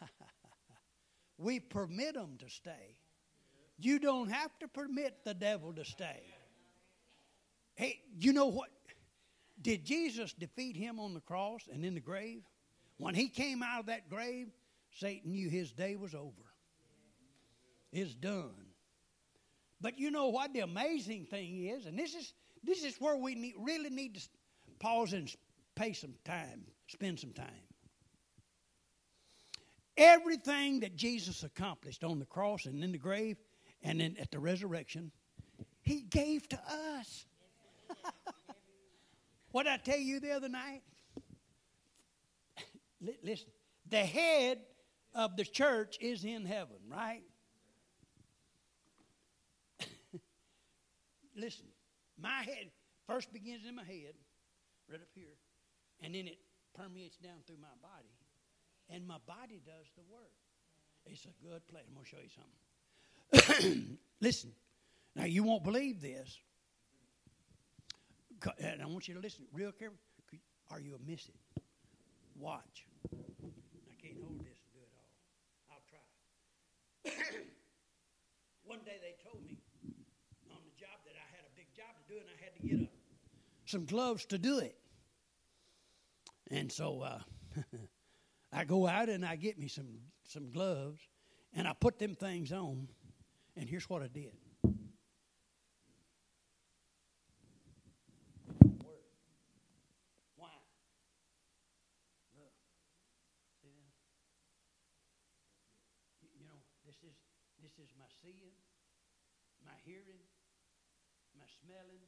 we 1.39 1.61
permit 1.61 2.15
them 2.15 2.37
to 2.39 2.49
stay. 2.49 2.97
You 3.79 3.99
don't 3.99 4.31
have 4.31 4.59
to 4.61 4.69
permit 4.69 5.25
the 5.25 5.35
devil 5.35 5.73
to 5.75 5.85
stay. 5.85 6.23
Hey, 7.75 8.01
you 8.19 8.33
know 8.33 8.47
what? 8.47 8.69
Did 9.63 9.85
Jesus 9.85 10.33
defeat 10.33 10.77
him 10.77 10.99
on 10.99 11.15
the 11.15 11.21
cross 11.21 11.63
and 11.73 11.85
in 11.85 11.95
the 11.95 12.01
grave? 12.01 12.43
When 13.01 13.15
he 13.15 13.29
came 13.29 13.63
out 13.63 13.81
of 13.81 13.87
that 13.87 14.11
grave, 14.11 14.49
Satan 14.93 15.33
knew 15.33 15.49
his 15.49 15.73
day 15.73 15.97
was 15.97 16.15
over. 16.15 16.45
It's 17.93 18.15
done. 18.15 18.67
But 19.81 19.99
you 19.99 20.11
know 20.11 20.29
what 20.29 20.53
the 20.53 20.61
amazing 20.61 21.25
thing 21.25 21.65
is, 21.65 21.87
and 21.87 21.99
this 21.99 22.15
is 22.15 22.35
this 22.63 22.85
is 22.85 23.01
where 23.01 23.17
we 23.17 23.35
need, 23.35 23.55
really 23.59 23.89
need 23.89 24.17
to 24.17 24.21
pause 24.79 25.15
and 25.15 25.35
pay 25.75 25.95
some 25.95 26.13
time, 26.27 26.63
spend 26.89 27.19
some 27.19 27.33
time. 27.33 27.47
Everything 29.97 30.81
that 30.81 30.95
Jesus 30.95 31.43
accomplished 31.43 32.05
on 32.05 32.19
the 32.19 32.27
cross 32.27 32.67
and 32.67 32.85
in 32.85 32.93
the 32.93 32.99
grave 32.99 33.39
and 33.83 33.99
then 34.01 34.17
at 34.21 34.31
the 34.31 34.39
resurrection, 34.39 35.11
he 35.81 36.03
gave 36.03 36.47
to 36.51 36.61
us. 36.99 37.25
what 39.53 39.63
did 39.63 39.73
I 39.73 39.79
tell 39.79 39.99
you 39.99 40.21
the 40.21 40.33
other 40.33 40.51
night? 40.51 40.83
Listen, 43.23 43.49
the 43.89 43.99
head 43.99 44.59
of 45.15 45.37
the 45.37 45.45
church 45.45 45.99
is 46.01 46.25
in 46.25 46.45
heaven, 46.45 46.77
right? 46.89 47.23
listen, 51.37 51.67
my 52.21 52.43
head 52.43 52.71
first 53.07 53.33
begins 53.33 53.67
in 53.67 53.75
my 53.75 53.85
head, 53.85 54.15
right 54.91 55.01
up 55.01 55.09
here, 55.15 55.37
and 56.01 56.15
then 56.15 56.29
it 56.29 56.39
permeates 56.75 57.17
down 57.17 57.39
through 57.47 57.59
my 57.61 57.69
body, 57.83 58.15
and 58.89 59.07
my 59.07 59.19
body 59.27 59.61
does 59.65 59.87
the 59.97 60.03
work. 60.11 60.33
It's 61.07 61.25
a 61.25 61.35
good 61.43 61.67
place. 61.69 61.85
I'm 61.89 61.95
going 61.95 62.05
to 62.05 62.11
show 62.11 62.19
you 62.23 62.29
something. 63.73 63.99
listen, 64.21 64.53
now 65.17 65.25
you 65.25 65.43
won't 65.43 65.65
believe 65.65 66.01
this, 66.01 66.39
and 68.59 68.83
I 68.83 68.87
want 68.87 69.09
you 69.09 69.15
to 69.15 69.21
listen 69.21 69.45
real 69.53 69.73
carefully. 69.73 69.99
Are 70.71 70.79
you 70.79 70.95
a 70.95 71.11
miss? 71.11 71.29
Watch. 72.37 72.87
I 73.09 73.95
can't 74.01 74.17
hold 74.21 74.41
this 74.41 74.59
and 74.61 74.71
do 74.75 74.81
it 74.85 74.93
all. 74.99 75.11
I'll 75.73 75.85
try. 75.89 76.05
One 78.65 78.81
day 78.85 78.99
they 79.01 79.17
told 79.25 79.45
me 79.45 79.59
on 80.51 80.59
the 80.65 80.75
job 80.79 81.01
that 81.05 81.15
I 81.17 81.27
had 81.35 81.45
a 81.47 81.53
big 81.57 81.73
job 81.75 81.95
to 81.97 82.13
do 82.13 82.21
and 82.21 82.29
I 82.29 82.37
had 82.43 82.55
to 82.57 82.63
get 82.67 82.89
a, 82.89 82.91
some 83.65 83.85
gloves 83.85 84.27
to 84.27 84.39
do 84.39 84.59
it. 84.59 84.77
And 86.51 86.71
so 86.71 87.01
uh, 87.01 87.21
I 88.53 88.65
go 88.65 88.87
out 88.87 89.09
and 89.09 89.25
I 89.25 89.37
get 89.37 89.59
me 89.59 89.69
some, 89.69 89.99
some 90.25 90.51
gloves 90.51 91.01
and 91.55 91.67
I 91.67 91.73
put 91.73 91.99
them 91.99 92.15
things 92.15 92.53
on. 92.53 92.89
And 93.57 93.69
here's 93.69 93.89
what 93.89 94.03
I 94.03 94.09
did. 94.09 94.33
Is 107.81 107.97
my 107.97 108.13
seeing, 108.21 108.53
my 109.65 109.73
hearing, 109.89 110.21
my 111.33 111.49
smelling, 111.65 112.05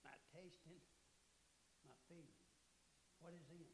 my 0.00 0.16
tasting, 0.32 0.80
my 1.84 1.92
feeling. 2.08 2.40
What 3.20 3.36
is 3.36 3.44
in? 3.52 3.68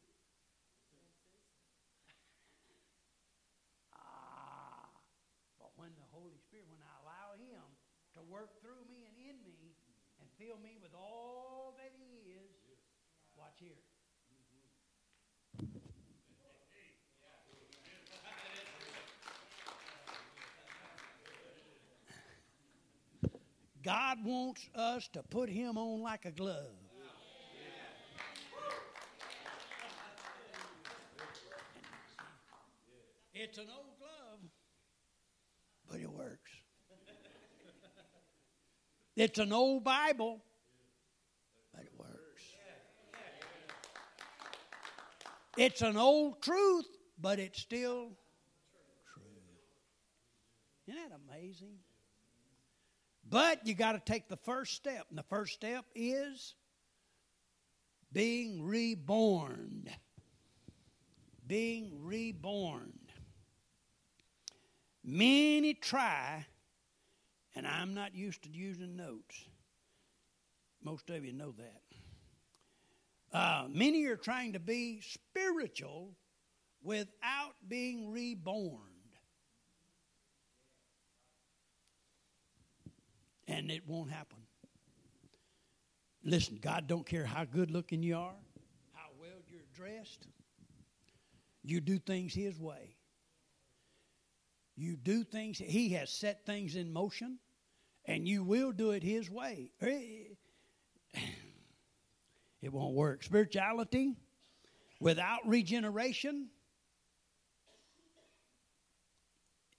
ah, 3.95 4.91
but 5.63 5.71
when 5.79 5.95
the 5.95 6.03
Holy 6.11 6.35
Spirit, 6.43 6.67
when 6.67 6.83
I 6.83 6.91
allow 7.07 7.39
Him 7.39 7.63
to 8.19 8.21
work 8.27 8.59
through 8.59 8.83
me 8.91 9.07
and 9.07 9.15
in 9.15 9.39
me 9.47 9.79
and 10.19 10.27
fill 10.35 10.59
me 10.59 10.75
with 10.83 10.91
all 10.91 11.79
that 11.79 11.95
He 11.95 12.35
is, 12.35 12.51
watch 13.39 13.63
here. 13.63 13.94
God 23.85 24.17
wants 24.25 24.67
us 24.73 25.07
to 25.09 25.21
put 25.21 25.47
Him 25.47 25.77
on 25.77 26.01
like 26.01 26.25
a 26.25 26.31
glove. 26.31 26.73
It's 33.31 33.59
an 33.59 33.67
old 33.69 33.99
glove, 33.99 34.39
but 35.87 35.99
it 35.99 36.09
works. 36.09 36.51
It's 39.15 39.37
an 39.37 39.53
old 39.53 39.83
Bible, 39.83 40.41
but 41.71 41.83
it 41.83 41.91
works. 41.95 42.43
It's 45.57 45.83
an 45.83 45.95
old 45.95 46.41
truth, 46.41 46.87
but 47.21 47.37
it's 47.37 47.61
still 47.61 48.09
true. 49.13 49.23
Isn't 50.87 51.09
that 51.09 51.19
amazing? 51.29 51.77
But 53.27 53.65
you 53.65 53.73
got 53.73 53.93
to 53.93 53.99
take 53.99 54.27
the 54.27 54.37
first 54.37 54.73
step, 54.73 55.07
and 55.09 55.17
the 55.17 55.23
first 55.23 55.53
step 55.53 55.85
is 55.95 56.53
being 58.13 58.63
reborn. 58.63 59.89
Being 61.47 62.03
reborn. 62.03 62.93
Many 65.03 65.75
try, 65.75 66.45
and 67.55 67.67
I'm 67.67 67.93
not 67.93 68.15
used 68.15 68.43
to 68.43 68.49
using 68.49 68.95
notes. 68.95 69.45
Most 70.83 71.09
of 71.09 71.25
you 71.25 71.33
know 71.33 71.53
that. 71.57 71.81
Uh, 73.31 73.67
many 73.69 74.05
are 74.05 74.15
trying 74.15 74.53
to 74.53 74.59
be 74.59 75.01
spiritual 75.01 76.15
without 76.81 77.55
being 77.67 78.11
reborn. 78.11 78.94
And 83.55 83.71
it 83.71 83.87
won't 83.87 84.11
happen. 84.11 84.39
Listen, 86.25 86.59
God 86.61 86.87
don't 86.87 87.05
care 87.05 87.23
how 87.23 87.45
good 87.45 87.71
looking 87.71 88.03
you 88.03 88.17
are, 88.17 88.35
how 88.91 89.07
well 89.17 89.39
you're 89.47 89.61
dressed. 89.73 90.27
You 91.63 91.79
do 91.79 91.97
things 91.97 92.33
His 92.33 92.59
way. 92.59 92.97
You 94.75 94.97
do 94.97 95.23
things, 95.23 95.57
He 95.57 95.89
has 95.89 96.09
set 96.11 96.45
things 96.45 96.75
in 96.75 96.91
motion, 96.91 97.39
and 98.03 98.27
you 98.27 98.43
will 98.43 98.73
do 98.73 98.91
it 98.91 99.03
His 99.03 99.29
way. 99.29 99.71
Eh, 99.81 100.33
it 102.61 102.73
won't 102.73 102.93
work. 102.93 103.23
Spirituality 103.23 104.15
without 104.99 105.47
regeneration 105.47 106.49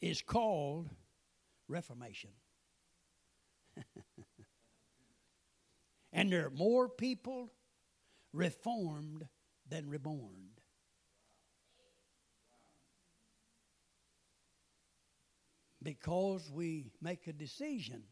is 0.01 0.23
called 0.23 0.89
reformation. 1.69 2.31
And 6.17 6.33
there 6.33 6.47
are 6.47 6.51
more 6.51 6.89
people 6.89 7.53
reformed 8.33 9.29
than 9.69 9.91
reborn. 9.91 10.49
Because 15.83 16.51
we 16.51 16.87
make 17.03 17.27
a 17.27 17.35
decision. 17.35 18.03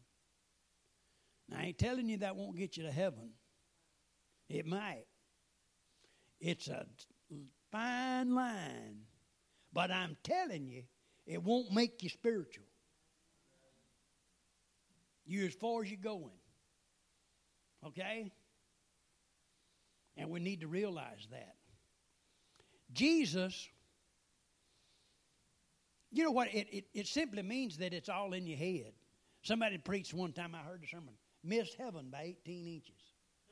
Now, 1.49 1.57
I 1.57 1.63
ain't 1.65 1.79
telling 1.79 2.07
you 2.07 2.17
that 2.17 2.35
won't 2.35 2.55
get 2.55 2.77
you 2.77 2.83
to 2.83 2.91
heaven. 2.91 3.31
It 4.49 4.67
might. 4.67 5.05
It's 6.39 6.67
a 6.67 6.85
fine 7.71 8.35
line. 8.35 8.99
But 9.73 9.89
I'm 9.89 10.15
telling 10.23 10.67
you, 10.67 10.83
it 11.25 11.41
won't 11.41 11.73
make 11.73 12.03
you 12.03 12.09
spiritual. 12.09 12.67
You're 15.25 15.47
as 15.47 15.55
far 15.55 15.81
as 15.81 15.89
you're 15.89 15.99
going. 15.99 16.37
Okay? 17.85 18.31
And 20.17 20.29
we 20.29 20.39
need 20.39 20.61
to 20.61 20.67
realize 20.67 21.27
that. 21.31 21.55
Jesus, 22.93 23.67
you 26.11 26.23
know 26.23 26.31
what? 26.31 26.47
It, 26.53 26.67
it, 26.71 26.85
it 26.93 27.07
simply 27.07 27.41
means 27.43 27.77
that 27.77 27.93
it's 27.93 28.09
all 28.09 28.33
in 28.33 28.47
your 28.47 28.57
head. 28.57 28.93
Somebody 29.41 29.77
preached 29.77 30.13
one 30.13 30.31
time, 30.31 30.55
I 30.55 30.59
heard 30.59 30.81
the 30.81 30.87
sermon, 30.87 31.13
missed 31.43 31.75
heaven 31.75 32.07
by 32.11 32.35
18 32.45 32.67
inches. 32.67 32.95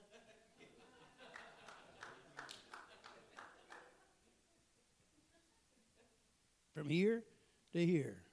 from 6.73 6.89
here 6.89 7.23
to 7.73 7.85
here. 7.85 8.23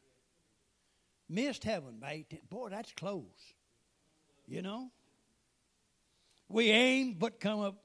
Missed 1.29 1.65
heaven 1.65 1.97
by 2.01 2.25
18. 2.31 2.41
Boy, 2.49 2.69
that's 2.71 2.93
close. 2.93 3.25
You 4.47 4.63
know? 4.63 4.91
We 6.51 6.71
aim 6.71 7.17
but 7.19 7.41
come 7.41 7.61
up. 7.61 7.77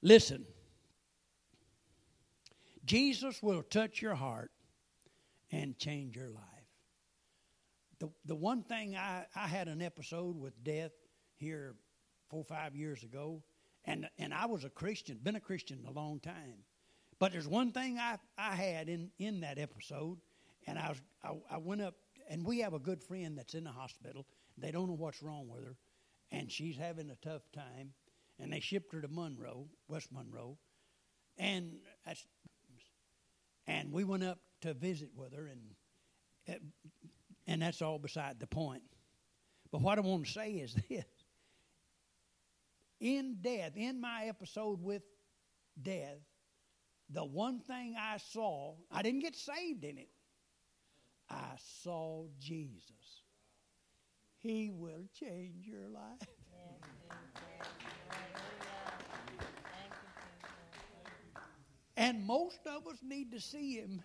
Listen. 0.00 0.46
Jesus 2.84 3.42
will 3.42 3.62
touch 3.62 4.00
your 4.00 4.14
heart 4.14 4.50
and 5.52 5.76
change 5.76 6.16
your 6.16 6.30
life. 6.30 6.44
The, 7.98 8.08
the 8.24 8.34
one 8.34 8.62
thing 8.62 8.96
I, 8.96 9.26
I 9.36 9.46
had 9.46 9.68
an 9.68 9.82
episode 9.82 10.36
with 10.36 10.64
death 10.64 10.92
here 11.36 11.74
four 12.30 12.40
or 12.40 12.44
five 12.44 12.74
years 12.74 13.02
ago 13.04 13.42
and, 13.84 14.08
and 14.18 14.34
I 14.34 14.46
was 14.46 14.64
a 14.64 14.70
Christian, 14.70 15.18
been 15.22 15.36
a 15.36 15.40
Christian 15.40 15.84
a 15.88 15.90
long 15.90 16.20
time. 16.20 16.64
But 17.18 17.32
there's 17.32 17.48
one 17.48 17.72
thing 17.72 17.98
I, 17.98 18.16
I 18.38 18.54
had 18.54 18.88
in, 18.88 19.10
in 19.18 19.40
that 19.40 19.58
episode, 19.58 20.18
and 20.66 20.78
I, 20.78 20.88
was, 20.90 21.02
I, 21.22 21.54
I 21.54 21.58
went 21.58 21.82
up, 21.82 21.94
and 22.30 22.46
we 22.46 22.60
have 22.60 22.72
a 22.72 22.78
good 22.78 23.02
friend 23.02 23.36
that's 23.36 23.54
in 23.54 23.64
the 23.64 23.72
hospital. 23.72 24.24
They 24.56 24.70
don't 24.70 24.86
know 24.86 24.94
what's 24.94 25.22
wrong 25.22 25.48
with 25.48 25.64
her, 25.64 25.76
and 26.30 26.50
she's 26.50 26.76
having 26.76 27.10
a 27.10 27.16
tough 27.16 27.42
time. 27.52 27.92
And 28.38 28.52
they 28.52 28.60
shipped 28.60 28.94
her 28.94 29.02
to 29.02 29.08
Monroe, 29.08 29.66
West 29.88 30.10
Monroe, 30.12 30.56
and 31.36 31.72
and 33.66 33.92
we 33.92 34.04
went 34.04 34.24
up 34.24 34.38
to 34.62 34.72
visit 34.72 35.10
with 35.14 35.34
her, 35.34 35.48
and 35.48 36.60
and 37.46 37.60
that's 37.60 37.82
all 37.82 37.98
beside 37.98 38.40
the 38.40 38.46
point. 38.46 38.82
But 39.70 39.82
what 39.82 39.98
I 39.98 40.00
want 40.00 40.24
to 40.24 40.32
say 40.32 40.52
is 40.52 40.74
this: 40.88 41.04
in 43.00 43.38
death, 43.42 43.72
in 43.76 44.00
my 44.00 44.24
episode 44.24 44.80
with 44.82 45.02
death, 45.82 46.20
the 47.10 47.24
one 47.24 47.58
thing 47.58 47.96
I 47.98 48.16
saw, 48.16 48.76
I 48.90 49.02
didn't 49.02 49.20
get 49.20 49.36
saved 49.36 49.84
in 49.84 49.98
it. 49.98 50.08
I 51.30 51.54
saw 51.82 52.24
Jesus. 52.40 53.22
He 54.38 54.70
will 54.70 55.06
change 55.18 55.66
your 55.66 55.88
life. 55.88 56.28
And 61.96 62.24
most 62.26 62.60
of 62.66 62.86
us 62.86 62.98
need 63.02 63.32
to 63.32 63.40
see 63.40 63.74
him. 63.74 64.02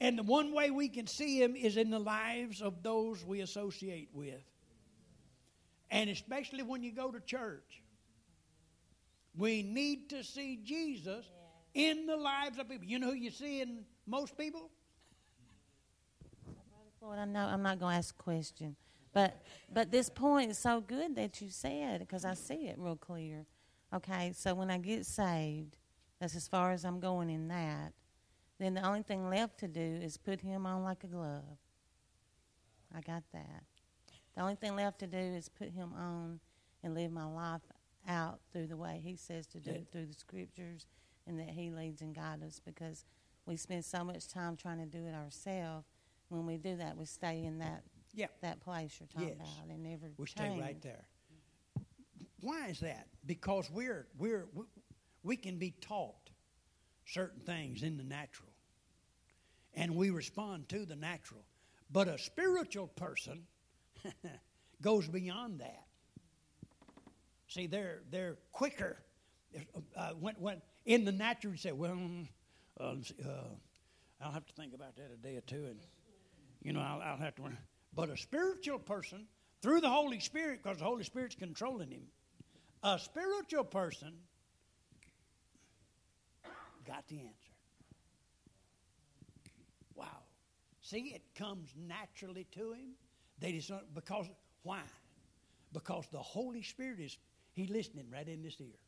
And 0.00 0.18
the 0.18 0.22
one 0.22 0.52
way 0.52 0.70
we 0.70 0.88
can 0.88 1.06
see 1.06 1.40
him 1.40 1.54
is 1.54 1.76
in 1.76 1.90
the 1.90 1.98
lives 1.98 2.62
of 2.62 2.82
those 2.82 3.24
we 3.24 3.40
associate 3.40 4.08
with. 4.12 4.42
And 5.90 6.08
especially 6.08 6.62
when 6.62 6.82
you 6.82 6.90
go 6.90 7.10
to 7.10 7.20
church, 7.20 7.82
we 9.36 9.62
need 9.62 10.08
to 10.10 10.24
see 10.24 10.60
Jesus 10.64 11.26
in 11.74 12.06
the 12.06 12.16
lives 12.16 12.58
of 12.58 12.68
people. 12.68 12.86
You 12.86 12.98
know 12.98 13.10
who 13.10 13.16
you 13.16 13.30
see 13.30 13.60
in 13.60 13.84
most 14.06 14.36
people? 14.36 14.70
Lord, 17.02 17.18
I 17.18 17.24
know 17.24 17.40
I'm 17.40 17.62
not 17.62 17.80
going 17.80 17.94
to 17.94 17.98
ask 17.98 18.14
a 18.14 18.22
question, 18.22 18.76
but 19.12 19.42
but 19.72 19.90
this 19.90 20.08
point 20.08 20.52
is 20.52 20.58
so 20.58 20.80
good 20.80 21.16
that 21.16 21.40
you 21.40 21.50
said 21.50 21.98
because 21.98 22.24
I 22.24 22.34
see 22.34 22.68
it 22.68 22.76
real 22.78 22.94
clear. 22.94 23.44
Okay, 23.92 24.32
so 24.36 24.54
when 24.54 24.70
I 24.70 24.78
get 24.78 25.04
saved, 25.04 25.76
that's 26.20 26.36
as 26.36 26.46
far 26.46 26.70
as 26.70 26.84
I'm 26.84 27.00
going 27.00 27.28
in 27.28 27.48
that. 27.48 27.92
Then 28.58 28.74
the 28.74 28.86
only 28.86 29.02
thing 29.02 29.28
left 29.28 29.58
to 29.58 29.68
do 29.68 29.80
is 29.80 30.16
put 30.16 30.40
him 30.40 30.64
on 30.64 30.84
like 30.84 31.02
a 31.02 31.08
glove. 31.08 31.58
I 32.94 33.00
got 33.00 33.24
that. 33.32 33.64
The 34.36 34.42
only 34.42 34.54
thing 34.54 34.76
left 34.76 35.00
to 35.00 35.08
do 35.08 35.18
is 35.18 35.48
put 35.48 35.70
him 35.70 35.92
on 35.98 36.38
and 36.84 36.94
live 36.94 37.10
my 37.10 37.24
life 37.24 37.62
out 38.08 38.38
through 38.52 38.68
the 38.68 38.76
way 38.76 39.00
he 39.02 39.16
says 39.16 39.46
to 39.48 39.58
do 39.58 39.72
it 39.72 39.88
through 39.90 40.06
the 40.06 40.14
scriptures 40.14 40.86
and 41.26 41.38
that 41.38 41.50
he 41.50 41.70
leads 41.70 42.00
and 42.00 42.14
guides 42.14 42.42
us 42.44 42.60
because 42.64 43.04
we 43.44 43.56
spend 43.56 43.84
so 43.84 44.04
much 44.04 44.28
time 44.28 44.56
trying 44.56 44.78
to 44.78 44.86
do 44.86 45.04
it 45.06 45.14
ourselves. 45.14 45.86
When 46.32 46.46
we 46.46 46.56
do 46.56 46.76
that, 46.78 46.96
we 46.96 47.04
stay 47.04 47.44
in 47.44 47.58
that 47.58 47.82
yeah. 48.14 48.28
that 48.40 48.60
place 48.60 48.98
you're 48.98 49.06
talking 49.06 49.36
yes. 49.38 49.48
about 49.58 49.68
and 49.68 49.82
never 49.82 50.10
we 50.16 50.24
change. 50.24 50.30
stay 50.30 50.60
right 50.60 50.80
there. 50.80 51.04
Why 52.40 52.68
is 52.68 52.80
that? 52.80 53.08
Because 53.26 53.70
we're 53.70 54.06
we're 54.16 54.46
we, 54.54 54.64
we 55.22 55.36
can 55.36 55.58
be 55.58 55.74
taught 55.82 56.30
certain 57.04 57.40
things 57.40 57.82
in 57.82 57.98
the 57.98 58.02
natural, 58.02 58.48
and 59.74 59.94
we 59.94 60.08
respond 60.08 60.70
to 60.70 60.86
the 60.86 60.96
natural. 60.96 61.42
But 61.90 62.08
a 62.08 62.18
spiritual 62.18 62.86
person 62.86 63.42
goes 64.80 65.06
beyond 65.06 65.60
that. 65.60 65.84
See, 67.48 67.66
they're 67.66 68.04
they're 68.10 68.38
quicker. 68.52 69.02
Uh, 69.94 70.12
when, 70.18 70.34
when 70.38 70.62
in 70.86 71.04
the 71.04 71.12
natural, 71.12 71.52
you 71.52 71.58
say, 71.58 71.72
"Well, 71.72 71.98
uh, 72.80 72.84
uh, 72.84 72.94
I'll 74.22 74.32
have 74.32 74.46
to 74.46 74.54
think 74.54 74.72
about 74.72 74.96
that 74.96 75.10
a 75.12 75.16
day 75.18 75.36
or 75.36 75.42
two, 75.42 75.66
and 75.66 75.78
You 76.62 76.72
know, 76.72 76.80
I'll, 76.80 77.00
I'll 77.00 77.16
have 77.16 77.34
to. 77.36 77.42
But 77.94 78.08
a 78.08 78.16
spiritual 78.16 78.78
person, 78.78 79.26
through 79.60 79.80
the 79.80 79.90
Holy 79.90 80.20
Spirit, 80.20 80.60
because 80.62 80.78
the 80.78 80.84
Holy 80.84 81.04
Spirit's 81.04 81.34
controlling 81.34 81.90
him, 81.90 82.04
a 82.82 82.98
spiritual 82.98 83.64
person 83.64 84.12
got 86.86 87.06
the 87.08 87.18
answer. 87.18 87.52
Wow. 89.94 90.06
See, 90.80 91.12
it 91.14 91.22
comes 91.36 91.70
naturally 91.76 92.46
to 92.52 92.72
him. 92.72 92.94
They 93.38 93.52
just 93.52 93.72
because 93.94 94.26
why? 94.62 94.82
Because 95.72 96.06
the 96.12 96.18
Holy 96.18 96.62
Spirit 96.62 97.00
is 97.00 97.18
he 97.52 97.66
listening 97.66 98.06
right 98.12 98.28
in 98.28 98.42
this 98.42 98.60
ear, 98.60 98.78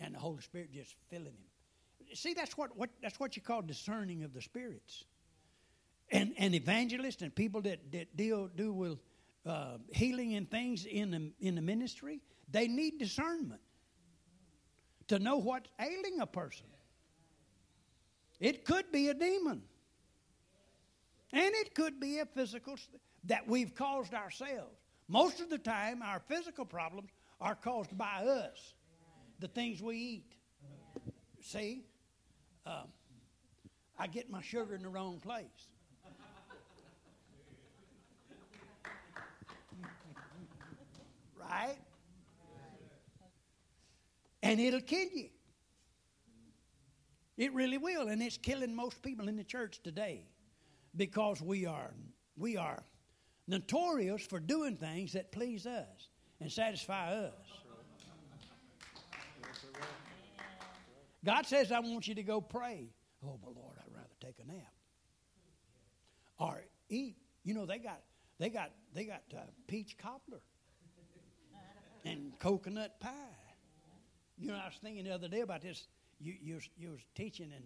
and 0.00 0.14
the 0.14 0.18
Holy 0.18 0.42
Spirit 0.42 0.72
just 0.72 0.94
filling 1.08 1.26
him. 1.26 2.14
See, 2.14 2.34
that's 2.34 2.56
what, 2.56 2.76
what 2.76 2.90
that's 3.02 3.18
what 3.18 3.36
you 3.36 3.42
call 3.42 3.62
discerning 3.62 4.22
of 4.22 4.32
the 4.32 4.42
spirits. 4.42 5.04
And 6.10 6.34
and 6.38 6.54
evangelists 6.54 7.22
and 7.22 7.34
people 7.34 7.62
that, 7.62 7.92
that 7.92 8.16
deal 8.16 8.48
do 8.54 8.72
with 8.72 8.98
uh, 9.44 9.78
healing 9.92 10.34
and 10.34 10.50
things 10.50 10.84
in 10.84 11.10
the 11.10 11.32
in 11.40 11.54
the 11.56 11.62
ministry, 11.62 12.20
they 12.50 12.68
need 12.68 12.98
discernment 12.98 13.60
to 15.08 15.18
know 15.18 15.36
what's 15.36 15.68
ailing 15.80 16.20
a 16.20 16.26
person. 16.26 16.66
It 18.40 18.64
could 18.64 18.92
be 18.92 19.08
a 19.08 19.14
demon. 19.14 19.62
And 21.32 21.54
it 21.54 21.74
could 21.74 21.98
be 22.00 22.18
a 22.20 22.26
physical 22.26 22.76
that 23.24 23.48
we've 23.48 23.74
caused 23.74 24.14
ourselves. 24.14 24.76
Most 25.08 25.40
of 25.40 25.50
the 25.50 25.58
time, 25.58 26.02
our 26.02 26.20
physical 26.28 26.64
problems 26.64 27.10
are 27.40 27.54
caused 27.54 27.96
by 27.96 28.24
us, 28.24 28.74
the 29.40 29.48
things 29.48 29.82
we 29.82 29.96
eat. 29.96 30.32
See, 31.42 31.84
um, 32.64 32.88
I 33.98 34.06
get 34.06 34.30
my 34.30 34.42
sugar 34.42 34.74
in 34.74 34.82
the 34.82 34.88
wrong 34.88 35.20
place. 35.20 35.68
Right? 41.50 41.78
And 44.42 44.60
it'll 44.60 44.80
kill 44.80 45.08
you. 45.12 45.28
It 47.36 47.52
really 47.52 47.78
will, 47.78 48.08
and 48.08 48.22
it's 48.22 48.38
killing 48.38 48.74
most 48.74 49.02
people 49.02 49.28
in 49.28 49.36
the 49.36 49.44
church 49.44 49.80
today 49.82 50.24
because 50.94 51.42
we 51.42 51.66
are 51.66 51.92
we 52.36 52.56
are 52.56 52.82
notorious 53.46 54.22
for 54.22 54.40
doing 54.40 54.76
things 54.76 55.12
that 55.12 55.32
please 55.32 55.66
us 55.66 56.08
and 56.40 56.50
satisfy 56.50 57.12
us. 57.12 57.32
God 61.24 61.44
says, 61.44 61.72
I 61.72 61.80
want 61.80 62.06
you 62.06 62.14
to 62.14 62.22
go 62.22 62.40
pray. 62.40 62.90
Oh, 63.24 63.38
but 63.42 63.54
Lord, 63.56 63.76
I'd 63.80 63.92
rather 63.92 64.08
take 64.20 64.36
a 64.42 64.46
nap. 64.46 64.72
Or 66.38 66.62
eat. 66.88 67.16
You 67.42 67.54
know, 67.54 67.66
they 67.66 67.78
got 67.78 68.00
they 68.38 68.48
got 68.48 68.70
they 68.94 69.04
got 69.04 69.22
uh, 69.34 69.40
peach 69.66 69.96
cobbler 69.98 70.40
coconut 72.46 73.00
pie. 73.00 73.10
You 74.38 74.48
know, 74.48 74.54
I 74.54 74.66
was 74.66 74.76
thinking 74.80 75.04
the 75.04 75.10
other 75.10 75.26
day 75.26 75.40
about 75.40 75.62
this. 75.62 75.88
You 76.20 76.34
you, 76.40 76.60
you 76.78 76.90
was 76.90 77.00
teaching 77.16 77.50
and 77.52 77.64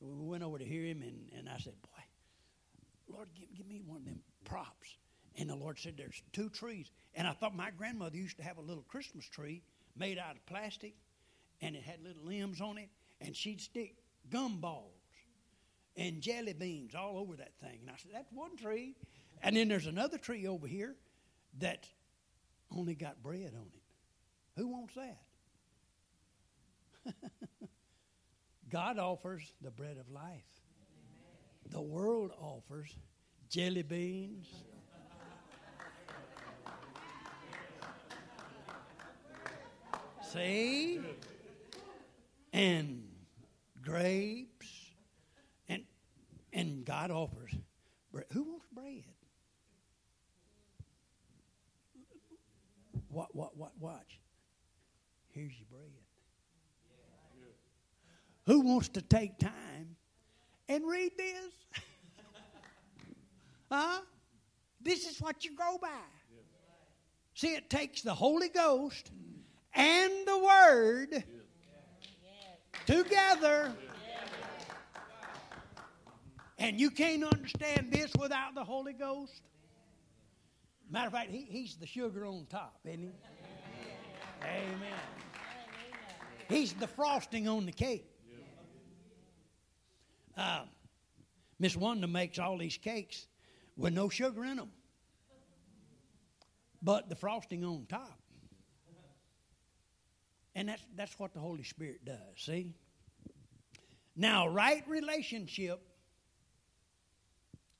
we 0.00 0.26
went 0.26 0.42
over 0.42 0.58
to 0.58 0.64
hear 0.64 0.84
him 0.84 1.02
and, 1.02 1.30
and 1.36 1.48
I 1.48 1.56
said, 1.58 1.72
Boy, 1.80 3.14
Lord, 3.14 3.28
give, 3.34 3.48
give 3.56 3.66
me 3.66 3.80
one 3.86 4.00
of 4.00 4.04
them 4.04 4.20
props. 4.44 4.96
And 5.38 5.48
the 5.48 5.56
Lord 5.56 5.78
said, 5.78 5.94
There's 5.96 6.22
two 6.34 6.50
trees. 6.50 6.90
And 7.14 7.26
I 7.26 7.32
thought 7.32 7.56
my 7.56 7.70
grandmother 7.70 8.16
used 8.18 8.36
to 8.36 8.42
have 8.42 8.58
a 8.58 8.60
little 8.60 8.82
Christmas 8.82 9.26
tree 9.26 9.62
made 9.96 10.18
out 10.18 10.36
of 10.36 10.44
plastic, 10.44 10.94
and 11.62 11.74
it 11.74 11.82
had 11.82 12.02
little 12.02 12.24
limbs 12.24 12.60
on 12.60 12.76
it, 12.76 12.90
and 13.22 13.34
she'd 13.34 13.62
stick 13.62 13.96
gumballs 14.30 14.92
and 15.96 16.20
jelly 16.20 16.52
beans 16.52 16.94
all 16.94 17.16
over 17.16 17.34
that 17.36 17.54
thing. 17.62 17.78
And 17.80 17.90
I 17.90 17.94
said, 17.96 18.10
That's 18.12 18.30
one 18.30 18.56
tree. 18.58 18.94
And 19.42 19.56
then 19.56 19.68
there's 19.68 19.86
another 19.86 20.18
tree 20.18 20.46
over 20.46 20.66
here 20.66 20.96
that 21.60 21.88
only 22.70 22.94
got 22.94 23.22
bread 23.22 23.52
on 23.54 23.68
it. 23.72 23.77
Who 24.58 24.66
wants 24.66 24.94
that? 24.96 25.20
God 28.68 28.98
offers 28.98 29.54
the 29.62 29.70
bread 29.70 29.98
of 29.98 30.10
life. 30.10 30.42
The 31.70 31.80
world 31.80 32.32
offers 32.40 32.92
jelly 33.48 33.82
beans, 33.82 34.48
See? 40.32 40.98
And 42.52 43.08
grapes. 43.80 44.90
And 45.68 45.84
and 46.52 46.84
God 46.84 47.12
offers 47.12 47.54
bread. 48.10 48.26
Who 48.32 48.42
wants 48.42 48.66
bread? 48.74 49.04
What 53.08 53.32
what 53.36 53.56
what 53.56 53.70
watch. 53.78 54.18
Here's 55.38 55.52
your 55.56 55.66
bread. 55.70 55.92
Who 58.46 58.60
wants 58.62 58.88
to 58.88 59.02
take 59.02 59.38
time 59.38 59.94
and 60.68 60.84
read 60.84 61.12
this? 61.16 61.52
huh? 63.70 64.00
This 64.82 65.06
is 65.06 65.20
what 65.20 65.44
you 65.44 65.54
go 65.54 65.78
by. 65.80 65.88
See, 67.34 67.54
it 67.54 67.70
takes 67.70 68.02
the 68.02 68.14
Holy 68.14 68.48
Ghost 68.48 69.12
and 69.74 70.12
the 70.26 70.38
Word 70.38 71.22
together. 72.84 73.72
And 76.58 76.80
you 76.80 76.90
can't 76.90 77.22
understand 77.22 77.92
this 77.92 78.10
without 78.18 78.56
the 78.56 78.64
Holy 78.64 78.92
Ghost. 78.92 79.42
Matter 80.90 81.06
of 81.06 81.12
fact, 81.12 81.30
he, 81.30 81.42
he's 81.42 81.76
the 81.76 81.86
sugar 81.86 82.26
on 82.26 82.46
top, 82.50 82.80
isn't 82.84 83.02
he? 83.02 83.12
Amen. 84.42 85.27
He's 86.48 86.72
the 86.72 86.86
frosting 86.86 87.46
on 87.46 87.66
the 87.66 87.72
cake. 87.72 88.06
Uh, 90.36 90.62
Miss 91.58 91.76
Wanda 91.76 92.06
makes 92.06 92.38
all 92.38 92.56
these 92.58 92.76
cakes 92.76 93.26
with 93.76 93.92
no 93.92 94.08
sugar 94.08 94.44
in 94.44 94.56
them, 94.56 94.70
but 96.82 97.08
the 97.08 97.16
frosting 97.16 97.64
on 97.64 97.86
top. 97.88 98.18
And 100.54 100.68
that's, 100.68 100.82
that's 100.96 101.18
what 101.18 101.34
the 101.34 101.40
Holy 101.40 101.64
Spirit 101.64 102.04
does, 102.04 102.18
see? 102.36 102.74
Now, 104.16 104.48
right 104.48 104.82
relationship 104.88 105.80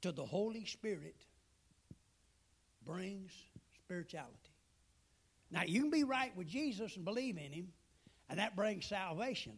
to 0.03 0.13
the 0.13 0.25
Holy 0.25 0.65
Spirit 0.65 1.17
brings 2.85 3.33
spirituality. 3.75 4.35
Now, 5.51 5.63
you 5.67 5.81
can 5.81 5.91
be 5.91 6.05
right 6.05 6.37
with 6.37 6.47
Jesus 6.47 6.95
and 6.97 7.05
believe 7.05 7.37
in 7.37 7.53
Him, 7.53 7.69
and 8.29 8.39
that 8.39 8.57
brings 8.57 8.87
salvation. 8.87 9.53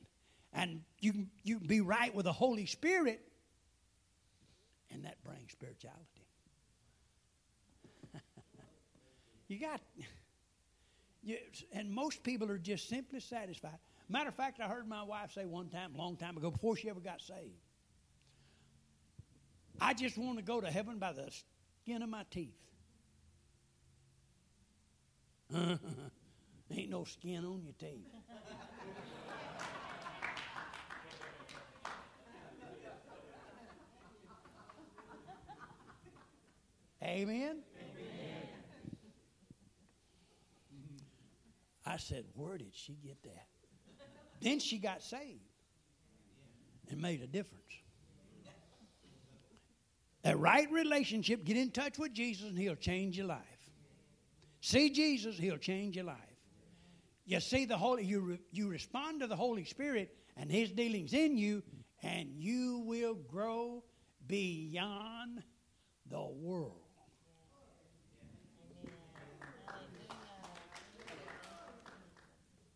And 0.53 0.83
you 0.99 1.13
can, 1.13 1.31
you 1.43 1.59
can 1.59 1.67
be 1.67 1.81
right 1.81 2.15
with 2.15 2.25
the 2.25 2.33
Holy 2.33 2.67
Spirit, 2.67 3.21
and 4.91 5.05
that 5.05 5.23
brings 5.25 5.53
spirituality. 5.53 6.27
you 9.49 9.61
got. 9.61 9.81
You, 11.23 11.37
and 11.73 11.91
most 11.91 12.23
people 12.23 12.51
are 12.51 12.59
just 12.59 12.89
simply 12.89 13.21
satisfied. 13.21 13.79
Matter 14.09 14.31
of 14.31 14.35
fact, 14.35 14.61
I 14.61 14.67
heard 14.67 14.89
my 14.89 15.03
wife 15.03 15.33
say 15.33 15.45
one 15.45 15.69
time, 15.69 15.95
a 15.95 15.99
long 15.99 16.17
time 16.17 16.37
ago, 16.37 16.51
before 16.51 16.77
she 16.77 16.89
ever 16.91 16.99
got 16.99 17.21
saved, 17.21 17.61
I 19.81 19.95
just 19.95 20.19
want 20.19 20.39
to 20.39 20.45
go 20.45 20.61
to 20.61 20.71
heaven 20.71 20.99
by 20.99 21.13
the 21.13 21.31
skin 21.83 22.03
of 22.03 22.09
my 22.09 22.25
teeth. 22.31 22.57
Ain't 26.73 26.91
no 26.91 27.05
skin 27.05 27.45
on 27.45 27.63
your 27.63 27.75
teeth. 27.79 28.07
Amen. 37.03 37.63
I 41.85 41.97
said, 41.97 42.25
Where 42.35 42.57
did 42.57 42.73
she 42.75 42.93
get 43.03 43.23
that? 43.25 43.47
then 44.41 44.59
she 44.59 44.79
got 44.79 45.03
saved 45.03 45.41
and 46.89 47.01
made 47.01 47.21
a 47.21 47.27
difference. 47.27 47.65
A 50.25 50.37
right 50.37 50.71
relationship, 50.71 51.45
get 51.45 51.57
in 51.57 51.71
touch 51.71 51.99
with 51.99 52.13
Jesus 52.13 52.49
and 52.49 52.59
he'll 52.59 52.75
change 52.75 53.17
your 53.17 53.27
life. 53.27 53.41
See 54.61 54.91
Jesus, 54.91 55.39
he'll 55.39 55.57
change 55.57 55.97
your 55.97 56.05
life. 56.05 56.30
You 57.31 57.39
see 57.39 57.65
the 57.65 57.77
Holy, 57.77 58.05
you, 58.05 58.21
re, 58.21 58.41
you 58.51 58.67
respond 58.67 59.21
to 59.21 59.29
the 59.29 59.37
Holy 59.37 59.65
Spirit 59.65 60.13
and 60.37 60.51
his 60.51 60.73
dealings 60.73 61.13
in 61.13 61.37
you, 61.37 61.63
and 62.03 62.29
you 62.37 62.83
will 62.85 63.15
grow 63.15 63.85
beyond 64.27 65.45
the 66.11 66.21
world. 66.21 66.81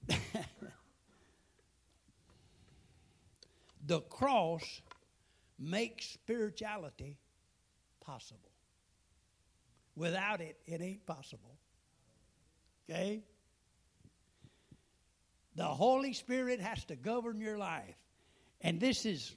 the 3.84 4.02
cross 4.02 4.82
makes 5.58 6.06
spirituality 6.06 7.18
possible. 8.00 8.52
Without 9.96 10.40
it, 10.40 10.60
it 10.64 10.80
ain't 10.80 11.04
possible. 11.06 11.58
Okay? 12.88 13.24
The 15.56 15.64
Holy 15.64 16.12
Spirit 16.12 16.60
has 16.60 16.84
to 16.86 16.96
govern 16.96 17.40
your 17.40 17.58
life. 17.58 17.96
And 18.60 18.80
this 18.80 19.06
is 19.06 19.34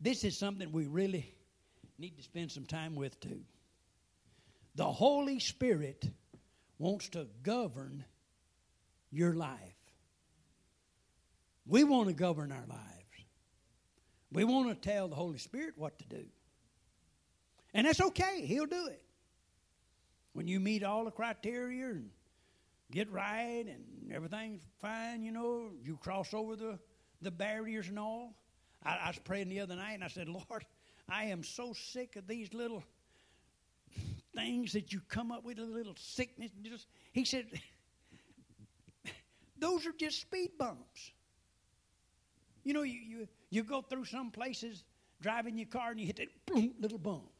this 0.00 0.24
is 0.24 0.38
something 0.38 0.72
we 0.72 0.86
really 0.86 1.34
need 1.98 2.16
to 2.16 2.22
spend 2.22 2.50
some 2.50 2.64
time 2.64 2.94
with 2.94 3.20
too. 3.20 3.42
The 4.74 4.90
Holy 4.90 5.40
Spirit 5.40 6.08
wants 6.78 7.10
to 7.10 7.26
govern 7.42 8.04
your 9.10 9.34
life. 9.34 9.58
We 11.66 11.84
want 11.84 12.08
to 12.08 12.14
govern 12.14 12.50
our 12.50 12.64
lives. 12.66 12.84
We 14.32 14.44
want 14.44 14.68
to 14.68 14.88
tell 14.88 15.08
the 15.08 15.16
Holy 15.16 15.38
Spirit 15.38 15.74
what 15.76 15.98
to 15.98 16.04
do. 16.06 16.24
And 17.74 17.86
that's 17.86 18.00
okay, 18.00 18.46
He'll 18.46 18.66
do 18.66 18.86
it. 18.86 19.02
When 20.32 20.48
you 20.48 20.60
meet 20.60 20.84
all 20.84 21.04
the 21.04 21.10
criteria 21.10 21.86
and 21.86 22.10
get 22.90 23.10
right 23.10 23.64
and 23.66 24.12
everything's 24.12 24.62
fine, 24.80 25.22
you 25.22 25.32
know, 25.32 25.70
you 25.82 25.96
cross 25.96 26.34
over 26.34 26.56
the, 26.56 26.78
the 27.22 27.30
barriers 27.30 27.88
and 27.88 27.98
all. 27.98 28.34
I, 28.84 28.96
I 28.96 29.08
was 29.08 29.18
praying 29.18 29.48
the 29.48 29.60
other 29.60 29.76
night 29.76 29.92
and 29.92 30.04
I 30.04 30.08
said, 30.08 30.28
Lord, 30.50 30.64
I 31.08 31.24
am 31.24 31.42
so 31.42 31.72
sick 31.72 32.16
of 32.16 32.26
these 32.26 32.52
little 32.52 32.82
things 34.34 34.72
that 34.72 34.92
you 34.92 35.00
come 35.08 35.30
up 35.32 35.44
with, 35.44 35.58
a 35.58 35.64
little 35.64 35.94
sickness. 35.96 36.50
Just, 36.62 36.86
he 37.12 37.24
said, 37.24 37.46
those 39.58 39.86
are 39.86 39.92
just 39.92 40.20
speed 40.20 40.50
bumps. 40.58 41.12
You 42.64 42.74
know, 42.74 42.82
you, 42.82 43.00
you, 43.00 43.28
you 43.50 43.62
go 43.62 43.80
through 43.80 44.04
some 44.04 44.30
places 44.30 44.84
driving 45.20 45.58
your 45.58 45.66
car 45.66 45.90
and 45.90 46.00
you 46.00 46.06
hit 46.06 46.16
that 46.16 46.28
boom, 46.46 46.74
little 46.78 46.98
bump. 46.98 47.30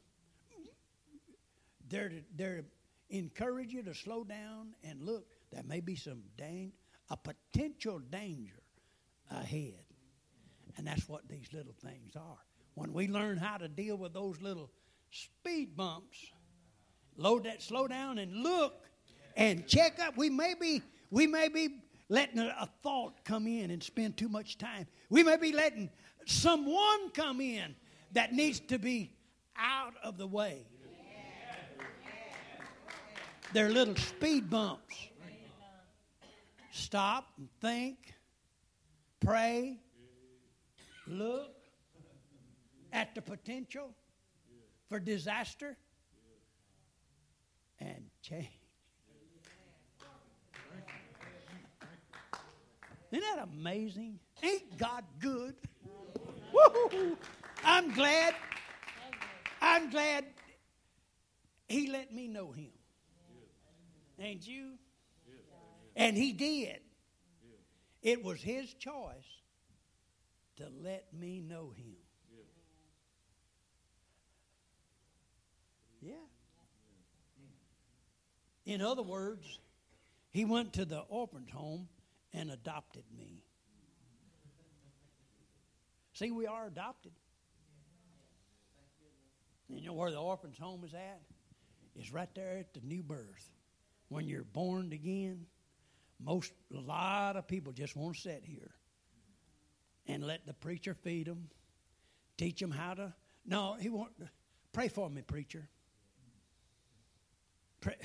They're 1.88 2.12
they're 2.36 2.62
encourage 3.10 3.72
you 3.72 3.82
to 3.82 3.94
slow 3.94 4.24
down 4.24 4.68
and 4.84 5.02
look. 5.02 5.26
There 5.52 5.62
may 5.64 5.80
be 5.80 5.96
some 5.96 6.22
dang, 6.36 6.72
a 7.10 7.16
potential 7.16 7.98
danger 7.98 8.62
ahead. 9.30 9.84
And 10.76 10.86
that's 10.86 11.08
what 11.08 11.28
these 11.28 11.48
little 11.52 11.74
things 11.82 12.14
are. 12.16 12.38
When 12.74 12.92
we 12.92 13.08
learn 13.08 13.36
how 13.36 13.56
to 13.56 13.68
deal 13.68 13.96
with 13.96 14.14
those 14.14 14.40
little 14.40 14.70
speed 15.10 15.76
bumps, 15.76 16.18
load 17.16 17.44
that, 17.44 17.62
slow 17.62 17.88
down 17.88 18.18
and 18.18 18.42
look 18.42 18.86
and 19.36 19.66
check 19.66 19.98
up. 20.00 20.16
We 20.16 20.30
may 20.30 20.54
be, 20.54 20.82
we 21.10 21.26
may 21.26 21.48
be 21.48 21.80
letting 22.08 22.38
a 22.38 22.68
thought 22.82 23.24
come 23.24 23.46
in 23.46 23.70
and 23.70 23.82
spend 23.82 24.16
too 24.16 24.28
much 24.28 24.58
time. 24.58 24.86
We 25.08 25.22
may 25.22 25.36
be 25.36 25.52
letting 25.52 25.90
someone 26.26 27.10
come 27.12 27.40
in 27.40 27.74
that 28.12 28.32
needs 28.32 28.60
to 28.60 28.78
be 28.78 29.12
out 29.56 29.94
of 30.02 30.16
the 30.16 30.26
way. 30.26 30.66
They're 33.52 33.68
little 33.68 33.96
speed 33.96 34.48
bumps. 34.48 35.09
Stop 36.70 37.32
and 37.36 37.48
think, 37.60 38.14
pray, 39.18 39.78
look 41.06 41.54
at 42.92 43.14
the 43.14 43.22
potential 43.22 43.90
for 44.88 44.98
disaster 44.98 45.76
and 47.80 48.04
change. 48.22 48.48
Isn't 53.10 53.24
that 53.24 53.48
amazing? 53.52 54.20
Ain't 54.42 54.78
God 54.78 55.04
good? 55.18 55.54
Woo! 56.52 57.16
I'm 57.64 57.92
glad. 57.92 58.34
I'm 59.60 59.90
glad 59.90 60.24
He 61.68 61.90
let 61.90 62.14
me 62.14 62.28
know 62.28 62.52
Him. 62.52 62.70
Ain't 64.20 64.46
you? 64.46 64.74
And 66.00 66.16
He 66.16 66.32
did. 66.32 66.80
It 68.02 68.24
was 68.24 68.40
His 68.40 68.72
choice 68.72 69.42
to 70.56 70.66
let 70.82 71.12
me 71.12 71.40
know 71.40 71.74
Him. 71.76 71.96
Yeah. 76.00 76.14
In 78.64 78.80
other 78.80 79.02
words, 79.02 79.58
He 80.30 80.46
went 80.46 80.72
to 80.74 80.86
the 80.86 81.00
orphan's 81.00 81.50
home 81.50 81.86
and 82.32 82.50
adopted 82.50 83.04
me. 83.14 83.42
See, 86.14 86.30
we 86.30 86.46
are 86.46 86.66
adopted. 86.66 87.12
You 89.68 89.88
know 89.88 89.92
where 89.92 90.10
the 90.10 90.16
orphan's 90.16 90.58
home 90.58 90.82
is 90.82 90.94
at? 90.94 91.20
It's 91.94 92.10
right 92.10 92.34
there 92.34 92.56
at 92.56 92.72
the 92.72 92.80
new 92.80 93.02
birth. 93.02 93.50
When 94.08 94.26
you're 94.26 94.44
born 94.44 94.92
again, 94.92 95.44
most 96.22 96.52
a 96.74 96.80
lot 96.80 97.36
of 97.36 97.46
people 97.48 97.72
just 97.72 97.96
want 97.96 98.14
to 98.16 98.20
sit 98.20 98.42
here 98.44 98.70
and 100.06 100.24
let 100.24 100.46
the 100.46 100.52
preacher 100.52 100.94
feed 100.94 101.26
them, 101.26 101.48
teach 102.36 102.60
them 102.60 102.70
how 102.70 102.94
to. 102.94 103.14
No, 103.46 103.76
he 103.80 103.88
won't. 103.88 104.12
Pray 104.72 104.88
for 104.88 105.08
me, 105.08 105.22
preacher. 105.22 105.68
Pray, 107.80 107.96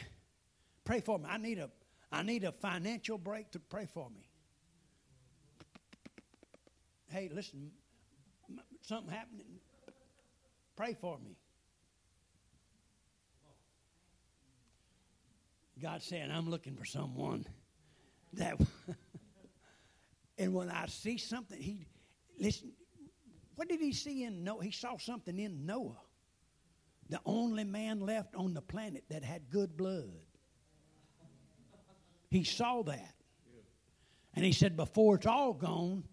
pray 0.83 0.99
for 1.01 1.19
me. 1.19 1.25
I 1.29 1.37
need 1.37 1.59
a 1.59 1.69
I 2.11 2.23
need 2.23 2.43
a 2.43 2.51
financial 2.51 3.17
break 3.17 3.51
to 3.51 3.59
pray 3.59 3.87
for 3.93 4.09
me. 4.09 4.29
Hey, 7.07 7.29
listen, 7.33 7.71
something 8.81 9.13
happening. 9.13 9.59
Pray 10.75 10.93
for 10.93 11.17
me. 11.17 11.37
God 15.81 16.01
saying, 16.01 16.31
I'm 16.31 16.49
looking 16.49 16.75
for 16.75 16.85
someone 16.85 17.45
that. 18.37 18.59
and 20.37 20.53
when 20.53 20.69
I 20.69 20.85
see 20.87 21.17
something, 21.17 21.59
he 21.59 21.87
listen. 22.39 22.71
What 23.55 23.69
did 23.69 23.79
he 23.79 23.93
see 23.93 24.23
in 24.23 24.43
Noah? 24.43 24.63
He 24.63 24.71
saw 24.71 24.97
something 24.97 25.39
in 25.39 25.65
Noah, 25.65 26.01
the 27.09 27.21
only 27.25 27.63
man 27.63 28.01
left 28.01 28.35
on 28.35 28.53
the 28.53 28.61
planet 28.61 29.05
that 29.09 29.23
had 29.23 29.49
good 29.49 29.77
blood. 29.77 30.11
He 32.29 32.43
saw 32.43 32.83
that. 32.83 33.13
And 34.35 34.43
he 34.43 34.51
said, 34.51 34.75
Before 34.75 35.15
it's 35.15 35.25
all 35.25 35.53
gone, 35.53 36.03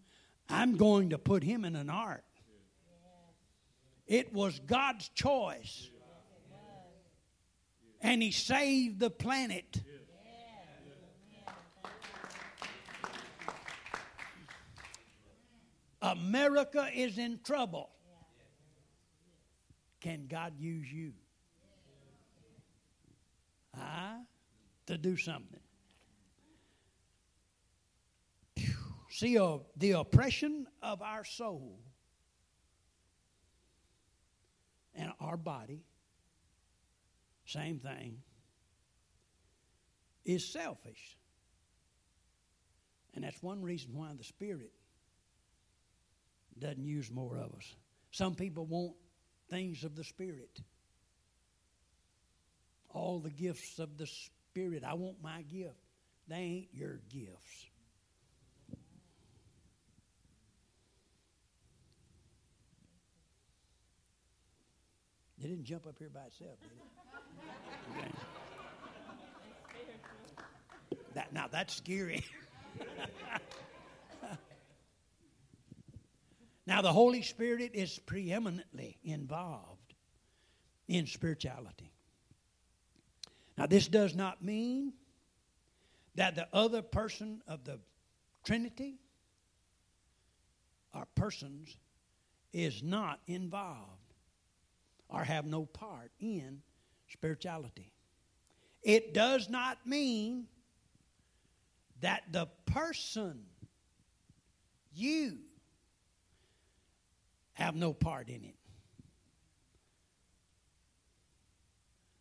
I'm 0.49 0.77
going 0.77 1.11
to 1.11 1.19
put 1.19 1.43
him 1.43 1.65
in 1.65 1.75
an 1.75 1.91
ark. 1.91 2.23
It 4.07 4.33
was 4.33 4.61
God's 4.61 5.09
choice. 5.09 5.91
And 8.01 8.23
he 8.23 8.31
saved 8.31 9.01
the 9.01 9.11
planet. 9.11 9.81
America 16.03 16.89
is 16.93 17.17
in 17.17 17.39
trouble. 17.45 17.89
Can 20.01 20.27
God 20.27 20.55
use 20.59 20.93
you? 20.93 21.13
Huh? 23.75 24.17
To 24.87 24.99
do 24.99 25.17
something. 25.17 25.61
See, 29.11 29.39
uh, 29.39 29.59
the 29.77 29.93
oppression 29.93 30.67
of 30.83 31.03
our 31.03 31.25
soul 31.25 31.79
and 34.97 35.13
our 35.21 35.37
body, 35.37 35.85
same 37.45 37.79
thing, 37.79 38.19
is 40.25 40.45
selfish. 40.53 41.17
And 43.15 43.23
that's 43.23 43.41
one 43.43 43.63
reason 43.63 43.91
why 43.95 44.13
the 44.17 44.25
Spirit 44.25 44.73
doesn't 46.59 46.85
use 46.85 47.11
more 47.11 47.37
of 47.37 47.55
us. 47.55 47.75
Some 48.11 48.35
people 48.35 48.67
want 48.67 48.93
things 49.51 49.85
of 49.85 49.97
the 49.97 50.05
Spirit. 50.05 50.61
All 52.91 53.21
the 53.21 53.31
gifts 53.31 53.79
of 53.79 53.97
the 53.97 54.07
Spirit. 54.07 54.85
I 54.85 54.95
want 54.95 55.17
my 55.23 55.43
gift. 55.43 55.77
They 56.29 56.37
ain't 56.37 56.69
your 56.73 57.01
gifts. 57.11 57.67
It 65.43 65.49
didn't 65.49 65.65
jump 65.65 65.87
up 65.89 65.97
here 65.99 66.11
by 66.13 66.21
itself, 66.21 66.59
did 66.61 66.71
it? 66.71 67.99
Okay. 67.99 68.13
That, 71.15 71.31
now 71.35 71.47
that's 71.47 71.75
scary. 71.75 72.25
now 76.67 76.83
the 76.83 76.93
Holy 76.93 77.23
Spirit 77.23 77.73
is 77.75 77.99
preeminently 77.99 78.99
involved 79.05 79.95
in 80.89 81.07
spirituality. 81.07 81.93
Now 83.57 83.67
this 83.67 83.89
does 83.89 84.15
not 84.15 84.43
mean 84.43 84.93
that 86.15 86.35
the 86.35 86.49
other 86.53 86.83
person 86.83 87.43
of 87.47 87.65
the 87.65 87.79
Trinity 88.45 88.99
or 90.95 91.07
persons 91.15 91.77
is 92.53 92.83
not 92.83 93.21
involved 93.27 94.15
or 95.09 95.25
have 95.25 95.47
no 95.47 95.65
part 95.65 96.11
in 96.21 96.61
spirituality. 97.09 97.93
It 98.83 99.15
does 99.15 99.49
not 99.49 99.87
mean 99.87 100.47
that 102.01 102.25
the 102.33 102.47
person, 102.67 103.45
you, 104.95 105.39
have 107.55 107.75
no 107.75 107.93
part 107.93 108.29
in 108.29 108.45
it. 108.45 108.55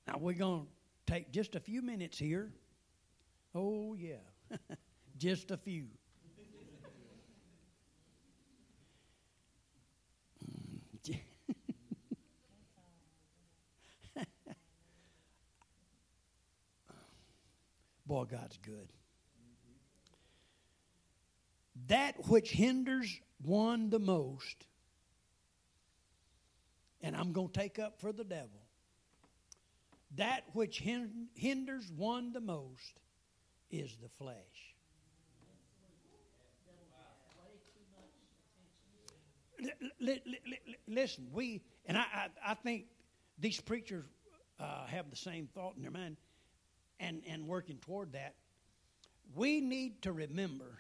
Now 0.08 0.18
we're 0.20 0.34
going 0.34 0.66
to 0.66 1.14
take 1.14 1.32
just 1.32 1.56
a 1.56 1.60
few 1.60 1.82
minutes 1.82 2.18
here. 2.18 2.52
Oh, 3.56 3.94
yeah, 3.94 4.16
just 5.18 5.52
a 5.52 5.58
few. 5.58 5.88
Boy, 18.06 18.26
God's 18.26 18.58
good. 18.58 18.90
That 21.88 22.28
which 22.28 22.52
hinders 22.52 23.20
one 23.42 23.90
the 23.90 24.00
most, 24.00 24.68
and 27.04 27.16
I'm 27.16 27.32
going 27.32 27.50
to 27.50 27.60
take 27.60 27.80
up 27.80 28.00
for 28.00 28.12
the 28.12 28.24
devil, 28.24 28.62
that 30.18 30.44
which 30.54 30.80
hinders 31.36 31.92
one 31.96 32.34
the 32.34 32.42
most 32.42 33.00
is 33.70 33.96
the 34.02 34.10
flesh. 34.10 34.36
Listen, 40.88 41.28
we, 41.32 41.62
and 41.86 41.98
I, 41.98 42.02
I, 42.02 42.28
I 42.52 42.54
think 42.56 42.86
these 43.40 43.62
preachers 43.62 44.06
uh, 44.60 44.86
have 44.88 45.10
the 45.10 45.16
same 45.16 45.48
thought 45.54 45.76
in 45.76 45.84
their 45.84 45.92
mind 45.92 46.18
and, 47.00 47.22
and 47.28 47.48
working 47.48 47.78
toward 47.78 48.14
that. 48.14 48.36
We 49.36 49.62
need 49.62 50.02
to 50.02 50.12
remember 50.12 50.80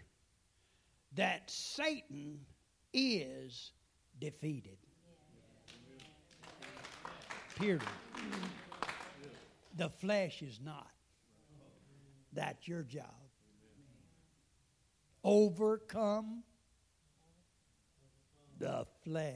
that 1.15 1.49
Satan 1.49 2.39
is 2.93 3.71
defeated. 4.19 4.77
Period. 7.61 7.83
The 9.77 9.89
flesh 9.89 10.41
is 10.41 10.59
not. 10.65 10.89
That's 12.33 12.67
your 12.67 12.81
job. 12.81 13.05
Overcome 15.23 16.41
the 18.57 18.87
flesh. 19.03 19.35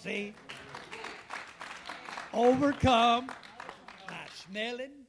See? 0.00 0.34
Overcome 2.32 3.26
by 4.06 4.26
smelling, 4.48 5.06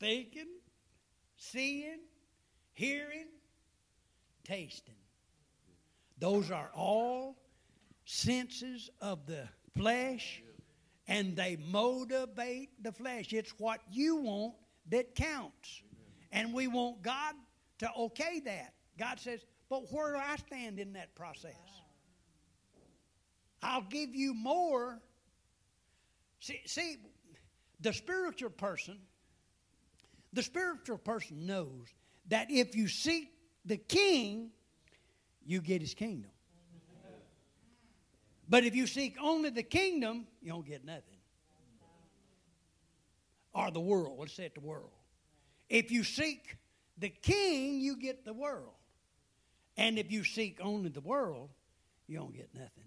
thinking, 0.00 0.48
seeing, 1.36 2.00
hearing, 2.72 3.28
tasting. 4.42 4.94
Those 6.18 6.50
are 6.50 6.70
all 6.74 7.36
senses 8.10 8.90
of 9.00 9.24
the 9.26 9.48
flesh 9.76 10.42
and 11.06 11.36
they 11.36 11.56
motivate 11.70 12.70
the 12.82 12.90
flesh. 12.90 13.32
It's 13.32 13.54
what 13.58 13.80
you 13.90 14.16
want 14.16 14.54
that 14.88 15.14
counts. 15.14 15.82
And 16.32 16.52
we 16.52 16.66
want 16.66 17.02
God 17.02 17.34
to 17.78 17.90
okay 17.96 18.40
that. 18.44 18.74
God 18.98 19.20
says, 19.20 19.40
but 19.68 19.92
where 19.92 20.12
do 20.12 20.18
I 20.18 20.36
stand 20.36 20.80
in 20.80 20.94
that 20.94 21.14
process? 21.14 21.54
I'll 23.62 23.86
give 23.88 24.12
you 24.12 24.34
more. 24.34 25.00
See, 26.40 26.60
see, 26.66 26.96
the 27.80 27.92
spiritual 27.92 28.50
person, 28.50 28.98
the 30.32 30.42
spiritual 30.42 30.98
person 30.98 31.46
knows 31.46 31.86
that 32.28 32.50
if 32.50 32.74
you 32.74 32.88
seek 32.88 33.30
the 33.64 33.76
king, 33.76 34.50
you 35.46 35.60
get 35.60 35.80
his 35.80 35.94
kingdom. 35.94 36.30
But 38.50 38.64
if 38.64 38.74
you 38.74 38.88
seek 38.88 39.16
only 39.22 39.50
the 39.50 39.62
kingdom, 39.62 40.26
you 40.42 40.50
don't 40.50 40.66
get 40.66 40.84
nothing. 40.84 41.04
Or 43.54 43.70
the 43.70 43.80
world. 43.80 44.18
Let's 44.18 44.34
say 44.34 44.46
it 44.46 44.54
the 44.54 44.60
world. 44.60 44.90
If 45.68 45.92
you 45.92 46.02
seek 46.02 46.56
the 46.98 47.10
king, 47.10 47.80
you 47.80 47.96
get 47.96 48.24
the 48.24 48.32
world. 48.32 48.72
And 49.76 50.00
if 50.00 50.10
you 50.10 50.24
seek 50.24 50.58
only 50.60 50.88
the 50.88 51.00
world, 51.00 51.50
you 52.08 52.18
don't 52.18 52.34
get 52.34 52.50
nothing. 52.52 52.84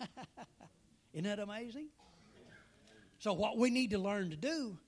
Isn't 1.12 1.24
that 1.24 1.38
amazing? 1.38 1.88
So, 3.18 3.34
what 3.34 3.58
we 3.58 3.68
need 3.68 3.90
to 3.90 3.98
learn 3.98 4.30
to 4.30 4.36
do 4.36 4.78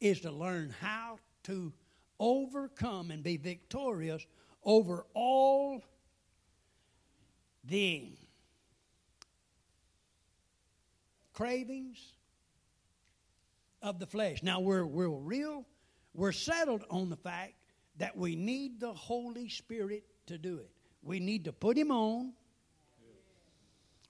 is 0.00 0.20
to 0.20 0.30
learn 0.30 0.72
how 0.80 1.18
to 1.44 1.72
overcome 2.20 3.10
and 3.10 3.22
be 3.22 3.36
victorious 3.36 4.24
over 4.66 5.06
all 5.14 5.80
the 7.64 8.10
cravings 11.32 11.98
of 13.80 13.98
the 14.00 14.06
flesh. 14.06 14.42
Now 14.42 14.60
we're 14.60 14.84
we're 14.84 15.08
real, 15.08 15.64
we're 16.12 16.32
settled 16.32 16.84
on 16.90 17.08
the 17.08 17.16
fact 17.16 17.54
that 17.98 18.16
we 18.16 18.34
need 18.34 18.80
the 18.80 18.92
Holy 18.92 19.48
Spirit 19.48 20.04
to 20.26 20.36
do 20.36 20.58
it. 20.58 20.70
We 21.02 21.20
need 21.20 21.44
to 21.44 21.52
put 21.52 21.78
him 21.78 21.92
on. 21.92 22.32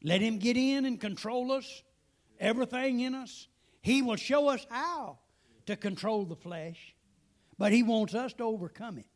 Let 0.02 0.20
him 0.20 0.38
get 0.38 0.56
in 0.56 0.86
and 0.86 1.00
control 1.00 1.52
us, 1.52 1.82
everything 2.40 3.00
in 3.00 3.14
us. 3.14 3.48
He 3.82 4.02
will 4.02 4.16
show 4.16 4.48
us 4.48 4.66
how 4.70 5.18
to 5.66 5.76
control 5.76 6.24
the 6.24 6.36
flesh, 6.36 6.94
but 7.58 7.72
he 7.72 7.82
wants 7.82 8.14
us 8.14 8.32
to 8.34 8.44
overcome 8.44 8.98
it. 8.98 9.06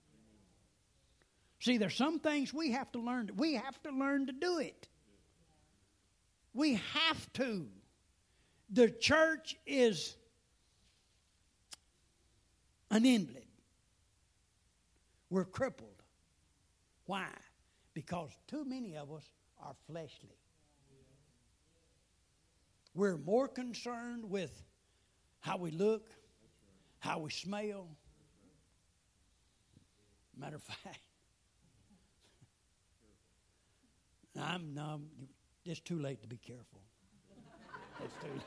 See, 1.60 1.76
there's 1.76 1.94
some 1.94 2.18
things 2.18 2.54
we 2.54 2.72
have 2.72 2.90
to 2.92 2.98
learn. 2.98 3.30
We 3.36 3.54
have 3.54 3.80
to 3.82 3.90
learn 3.90 4.26
to 4.26 4.32
do 4.32 4.58
it. 4.58 4.88
We 6.54 6.80
have 6.94 7.32
to. 7.34 7.66
The 8.70 8.88
church 8.88 9.56
is 9.66 10.16
an 12.90 13.04
invalid. 13.04 13.44
We're 15.28 15.44
crippled. 15.44 16.02
Why? 17.04 17.28
Because 17.92 18.30
too 18.48 18.64
many 18.64 18.96
of 18.96 19.12
us 19.12 19.28
are 19.62 19.74
fleshly. 19.86 20.38
We're 22.94 23.18
more 23.18 23.48
concerned 23.48 24.28
with 24.28 24.62
how 25.40 25.58
we 25.58 25.70
look, 25.70 26.08
how 27.00 27.18
we 27.18 27.30
smell. 27.30 27.88
Matter 30.36 30.56
of 30.56 30.62
fact, 30.84 31.00
I'm, 34.40 34.74
no, 34.74 35.00
it's 35.64 35.80
too 35.80 35.98
late 35.98 36.22
to 36.22 36.28
be 36.28 36.38
careful. 36.38 36.80
It's 38.02 38.14
too 38.22 38.40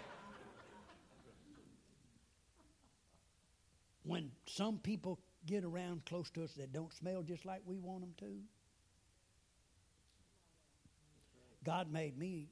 When 4.05 4.31
some 4.45 4.79
people 4.79 5.19
get 5.45 5.63
around 5.63 6.05
close 6.05 6.29
to 6.31 6.43
us 6.43 6.51
that 6.53 6.73
don't 6.73 6.91
smell 6.93 7.21
just 7.23 7.45
like 7.45 7.61
we 7.65 7.77
want 7.77 8.01
them 8.01 8.13
to, 8.19 8.39
God 11.63 11.91
made 11.91 12.17
me 12.17 12.49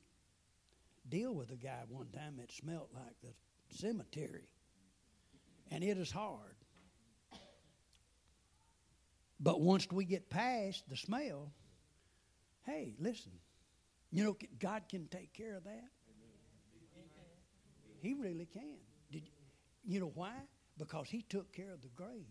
deal 1.10 1.34
with 1.34 1.52
a 1.52 1.56
guy 1.56 1.82
one 1.90 2.08
time 2.08 2.38
that 2.38 2.52
smelled 2.52 2.88
like 2.94 3.16
the 3.22 3.34
cemetery. 3.78 4.48
And 5.70 5.84
it 5.84 5.98
is 5.98 6.12
hard. 6.12 6.56
But 9.40 9.60
once 9.60 9.88
we 9.92 10.06
get 10.06 10.30
past 10.30 10.88
the 10.88 10.96
smell, 10.96 11.52
Hey, 12.64 12.94
listen. 13.00 13.32
You 14.12 14.26
know, 14.26 14.38
God 14.60 14.84
can 14.90 15.08
take 15.08 15.34
care 15.34 15.56
of 15.56 15.64
that. 15.64 15.90
He 18.02 18.14
really 18.14 18.46
can. 18.46 18.78
Did 19.12 19.24
you, 19.86 20.00
know 20.00 20.12
why? 20.16 20.34
Because 20.78 21.08
He 21.08 21.22
took 21.22 21.54
care 21.54 21.72
of 21.72 21.82
the 21.82 21.90
grave. 21.90 22.26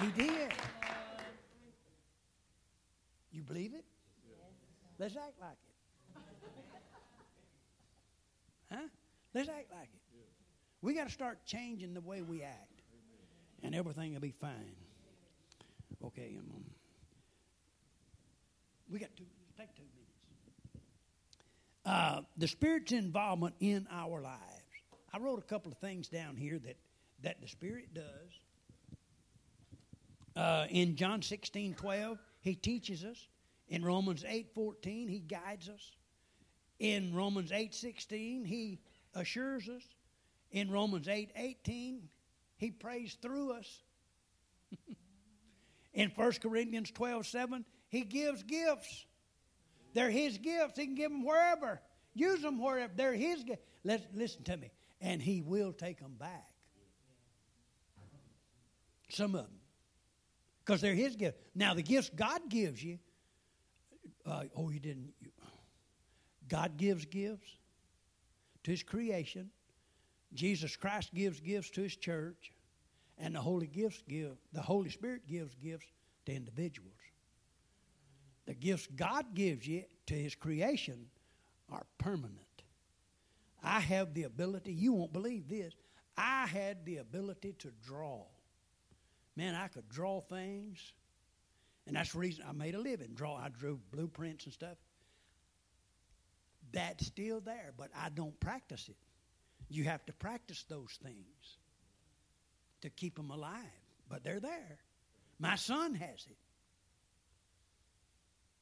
He 0.00 0.06
did. 0.22 0.52
You 3.32 3.42
believe 3.42 3.74
it? 3.74 3.84
Let's 4.98 5.16
act 5.16 5.40
like 5.40 5.52
it. 5.52 6.22
Huh? 8.72 8.88
Let's 9.34 9.48
act 9.48 9.72
like 9.72 9.88
it. 9.92 10.00
We 10.82 10.94
got 10.94 11.06
to 11.06 11.12
start 11.12 11.44
changing 11.44 11.94
the 11.94 12.00
way 12.00 12.22
we 12.22 12.42
act 12.42 12.77
and 13.62 13.74
everything 13.74 14.14
will 14.14 14.20
be 14.20 14.34
fine. 14.40 14.76
Okay, 16.04 16.36
um, 16.38 16.64
we 18.90 18.98
got 18.98 19.14
two. 19.16 19.24
Take 19.56 19.74
two 19.74 19.82
minutes. 19.82 19.98
Uh, 21.84 22.20
the 22.36 22.46
Spirit's 22.46 22.92
involvement 22.92 23.54
in 23.60 23.86
our 23.90 24.20
lives. 24.20 24.38
I 25.12 25.18
wrote 25.18 25.38
a 25.38 25.42
couple 25.42 25.72
of 25.72 25.78
things 25.78 26.08
down 26.08 26.36
here 26.36 26.58
that 26.58 26.76
that 27.22 27.40
the 27.40 27.48
Spirit 27.48 27.92
does. 27.94 28.04
Uh, 30.36 30.66
in 30.70 30.94
John 30.94 31.20
16 31.22 31.74
12, 31.74 32.18
he 32.40 32.54
teaches 32.54 33.04
us. 33.04 33.26
In 33.68 33.84
Romans 33.84 34.24
8 34.26 34.48
14, 34.54 35.08
he 35.08 35.18
guides 35.18 35.68
us. 35.68 35.92
In 36.78 37.12
Romans 37.14 37.50
8 37.52 37.74
16, 37.74 38.44
he 38.44 38.78
assures 39.14 39.68
us. 39.68 39.82
In 40.52 40.70
Romans 40.70 41.08
8 41.08 41.30
18, 41.34 42.08
he 42.58 42.70
prays 42.70 43.16
through 43.22 43.52
us. 43.52 43.82
in 45.94 46.10
1 46.10 46.32
Corinthians 46.42 46.90
12 46.90 47.26
7, 47.26 47.64
he 47.88 48.02
gives 48.02 48.42
gifts. 48.42 49.06
They're 49.94 50.10
his 50.10 50.36
gifts. 50.38 50.78
He 50.78 50.86
can 50.86 50.94
give 50.94 51.10
them 51.10 51.24
wherever. 51.24 51.80
Use 52.14 52.42
them 52.42 52.60
wherever. 52.62 52.92
They're 52.94 53.14
his 53.14 53.42
gifts. 53.44 53.62
Listen 53.84 54.42
to 54.44 54.56
me. 54.56 54.70
And 55.00 55.22
he 55.22 55.40
will 55.40 55.72
take 55.72 56.00
them 56.00 56.16
back. 56.18 56.50
Some 59.08 59.34
of 59.34 59.42
them. 59.42 59.60
Because 60.64 60.80
they're 60.80 60.94
his 60.94 61.16
gifts. 61.16 61.38
Now, 61.54 61.72
the 61.72 61.82
gifts 61.82 62.10
God 62.14 62.42
gives 62.50 62.82
you, 62.82 62.98
uh, 64.26 64.44
oh, 64.54 64.68
you 64.68 64.80
didn't. 64.80 65.14
You, 65.20 65.30
God 66.48 66.76
gives 66.76 67.06
gifts 67.06 67.48
to 68.64 68.70
his 68.70 68.82
creation. 68.82 69.50
Jesus 70.34 70.76
Christ 70.76 71.14
gives 71.14 71.40
gifts 71.40 71.70
to 71.70 71.82
his 71.82 71.96
church. 71.96 72.52
And 73.20 73.34
the 73.34 73.40
Holy 73.40 73.66
gifts 73.66 74.02
give, 74.08 74.36
the 74.52 74.62
Holy 74.62 74.90
Spirit 74.90 75.26
gives 75.26 75.54
gifts 75.56 75.86
to 76.26 76.32
individuals. 76.32 76.92
The 78.46 78.54
gifts 78.54 78.86
God 78.94 79.34
gives 79.34 79.66
you 79.66 79.82
to 80.06 80.14
his 80.14 80.34
creation 80.34 81.06
are 81.70 81.84
permanent. 81.98 82.38
I 83.62 83.80
have 83.80 84.14
the 84.14 84.22
ability, 84.22 84.72
you 84.72 84.92
won't 84.92 85.12
believe 85.12 85.48
this, 85.48 85.74
I 86.16 86.46
had 86.46 86.84
the 86.84 86.98
ability 86.98 87.54
to 87.58 87.72
draw. 87.84 88.22
Man, 89.36 89.54
I 89.54 89.68
could 89.68 89.88
draw 89.88 90.20
things. 90.20 90.92
And 91.86 91.96
that's 91.96 92.12
the 92.12 92.18
reason 92.18 92.44
I 92.48 92.52
made 92.52 92.74
a 92.74 92.80
living. 92.80 93.10
Draw 93.14 93.36
I 93.36 93.48
drew 93.48 93.80
blueprints 93.90 94.44
and 94.44 94.54
stuff. 94.54 94.76
That's 96.72 97.06
still 97.06 97.40
there, 97.40 97.72
but 97.76 97.90
I 97.96 98.10
don't 98.10 98.38
practice 98.40 98.88
it. 98.88 98.96
You 99.68 99.84
have 99.84 100.04
to 100.06 100.12
practice 100.12 100.64
those 100.68 100.98
things 101.02 101.58
to 102.82 102.90
keep 102.90 103.16
them 103.16 103.30
alive. 103.30 103.54
But 104.08 104.24
they're 104.24 104.40
there. 104.40 104.78
My 105.38 105.56
son 105.56 105.94
has 105.94 106.26
it. 106.28 106.36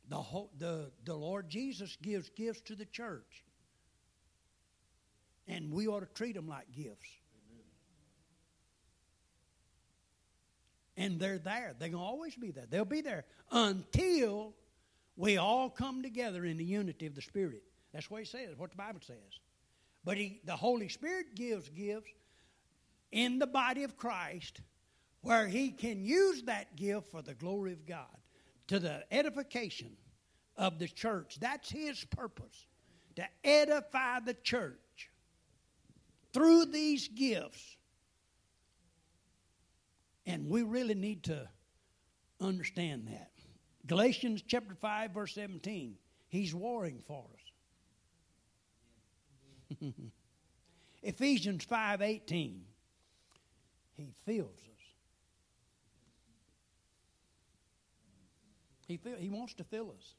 The, 0.09 0.17
whole, 0.17 0.51
the, 0.59 0.91
the 1.05 1.15
Lord 1.15 1.49
Jesus 1.49 1.97
gives 2.03 2.29
gifts 2.31 2.61
to 2.63 2.75
the 2.75 2.85
church. 2.85 3.45
And 5.49 5.73
we 5.73 5.87
ought 5.87 6.01
to 6.01 6.07
treat 6.07 6.35
them 6.35 6.49
like 6.49 6.71
gifts. 6.73 7.09
And 10.97 11.21
they're 11.21 11.39
there. 11.39 11.75
They're 11.79 11.91
going 11.91 12.03
to 12.03 12.09
always 12.09 12.35
be 12.35 12.51
there. 12.51 12.65
They'll 12.69 12.85
be 12.85 13.03
there 13.03 13.25
until 13.53 14.55
we 15.17 15.37
all 15.37 15.69
come 15.69 16.03
together 16.03 16.45
in 16.45 16.57
the 16.57 16.65
unity 16.65 17.07
of 17.07 17.15
the 17.15 17.23
Spirit. 17.23 17.63
That's 17.93 18.11
what 18.11 18.21
he 18.21 18.27
says, 18.27 18.57
what 18.57 18.71
the 18.71 18.77
Bible 18.77 19.01
says. 19.07 19.17
But 20.07 20.19
he, 20.19 20.41
the 20.45 20.55
Holy 20.55 20.89
Spirit 20.89 21.35
gives 21.35 21.69
gifts 21.69 22.13
in 23.11 23.41
the 23.41 23.47
body 23.47 23.83
of 23.83 23.97
Christ 23.97 24.61
where 25.21 25.49
he 25.49 25.71
can 25.71 26.05
use 26.05 26.45
that 26.45 26.77
gift 26.77 27.11
for 27.11 27.23
the 27.23 27.35
glory 27.35 27.73
of 27.73 27.85
God, 27.85 28.17
to 28.69 28.79
the 28.79 29.03
edification 29.11 29.97
of 30.57 30.79
the 30.79 30.87
church. 30.87 31.39
That's 31.41 31.69
his 31.69 32.05
purpose, 32.05 32.67
to 33.17 33.25
edify 33.43 34.21
the 34.21 34.35
church 34.35 35.11
through 36.33 36.67
these 36.67 37.09
gifts. 37.09 37.77
And 40.25 40.49
we 40.49 40.63
really 40.63 40.95
need 40.95 41.25
to 41.25 41.49
understand 42.41 43.09
that. 43.09 43.33
Galatians 43.89 44.45
chapter 44.47 44.77
5 44.77 45.11
verse 45.11 45.35
17. 45.35 45.97
He's 46.29 46.55
warring 46.55 47.03
for 47.09 47.25
us. 47.35 47.36
Ephesians 51.03 51.65
5:18. 51.67 52.61
He 53.97 54.13
fills 54.25 54.51
us. 54.51 54.85
He 58.87 58.99
feel, 58.99 59.17
he 59.17 59.31
wants 59.31 59.55
to 59.55 59.65
fill 59.65 59.91
us. 59.97 60.15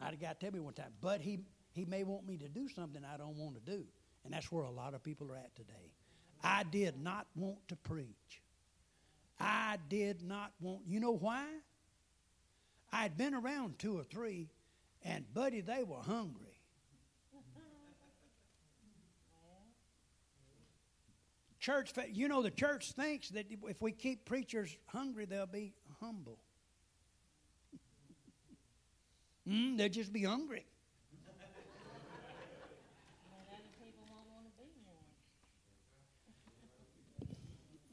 I 0.00 0.06
had 0.06 0.14
a 0.14 0.16
guy 0.16 0.34
tell 0.38 0.52
me 0.52 0.60
one 0.60 0.74
time, 0.74 0.92
but 1.00 1.20
he 1.20 1.40
he 1.72 1.84
may 1.84 2.04
want 2.04 2.26
me 2.26 2.36
to 2.38 2.48
do 2.48 2.68
something 2.68 3.02
I 3.04 3.16
don't 3.16 3.36
want 3.36 3.54
to 3.54 3.60
do. 3.60 3.84
And 4.24 4.32
that's 4.32 4.52
where 4.52 4.64
a 4.64 4.70
lot 4.70 4.94
of 4.94 5.02
people 5.02 5.30
are 5.32 5.36
at 5.36 5.54
today. 5.56 5.90
I 6.44 6.64
did 6.64 7.02
not 7.02 7.26
want 7.34 7.66
to 7.68 7.76
preach. 7.76 8.42
I 9.40 9.78
did 9.88 10.22
not 10.22 10.52
want, 10.60 10.82
you 10.86 11.00
know 11.00 11.16
why? 11.16 11.46
I 12.92 13.02
had 13.02 13.16
been 13.16 13.34
around 13.34 13.78
two 13.78 13.98
or 13.98 14.04
three, 14.04 14.48
and 15.04 15.24
buddy, 15.34 15.60
they 15.60 15.84
were 15.84 16.00
hungry. 16.00 16.58
Church, 21.58 21.92
you 22.10 22.26
know, 22.26 22.42
the 22.42 22.50
church 22.50 22.90
thinks 22.90 23.28
that 23.30 23.46
if 23.68 23.80
we 23.80 23.92
keep 23.92 24.24
preachers 24.24 24.76
hungry, 24.86 25.26
they'll 25.26 25.46
be 25.46 25.74
humble. 26.00 26.40
mm, 29.48 29.78
they'll 29.78 29.88
just 29.88 30.12
be 30.12 30.24
hungry. 30.24 30.66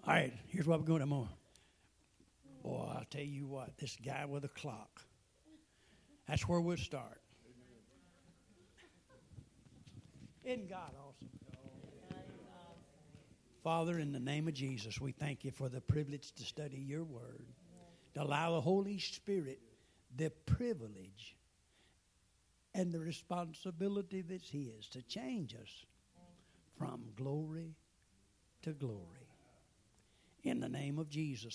All 0.08 0.16
right, 0.16 0.34
here's 0.48 0.66
what 0.66 0.80
we're 0.80 0.88
going 0.88 1.02
to 1.02 1.06
more. 1.06 1.30
Boy, 2.64 2.92
I'll 2.96 3.06
tell 3.12 3.22
you 3.22 3.46
what, 3.46 3.78
this 3.78 3.96
guy 4.04 4.26
with 4.26 4.44
a 4.44 4.48
clock. 4.48 5.04
That's 6.30 6.48
where 6.48 6.62
we'll 6.62 6.78
start. 6.78 7.22
Isn't 10.46 10.70
God 10.70 10.92
awesome? 11.08 11.30
Father, 13.64 13.98
in 13.98 14.12
the 14.12 14.20
name 14.20 14.48
of 14.48 14.54
Jesus, 14.54 15.02
we 15.02 15.12
thank 15.12 15.44
you 15.44 15.52
for 15.52 15.70
the 15.70 15.82
privilege 15.82 16.32
to 16.34 16.44
study 16.44 16.78
your 16.78 17.04
word, 17.04 17.46
to 18.14 18.22
allow 18.22 18.54
the 18.54 18.62
Holy 18.62 19.00
Spirit 19.00 19.60
the 20.16 20.30
privilege 20.46 21.36
and 22.74 22.92
the 22.92 23.00
responsibility 23.00 24.22
that's 24.22 24.50
his 24.50 24.88
to 24.92 25.02
change 25.02 25.56
us 25.56 25.86
from 26.78 27.02
glory 27.16 27.76
to 28.62 28.72
glory. 28.74 29.28
In 30.44 30.60
the 30.60 30.70
name 30.70 31.00
of 31.00 31.10
Jesus. 31.10 31.48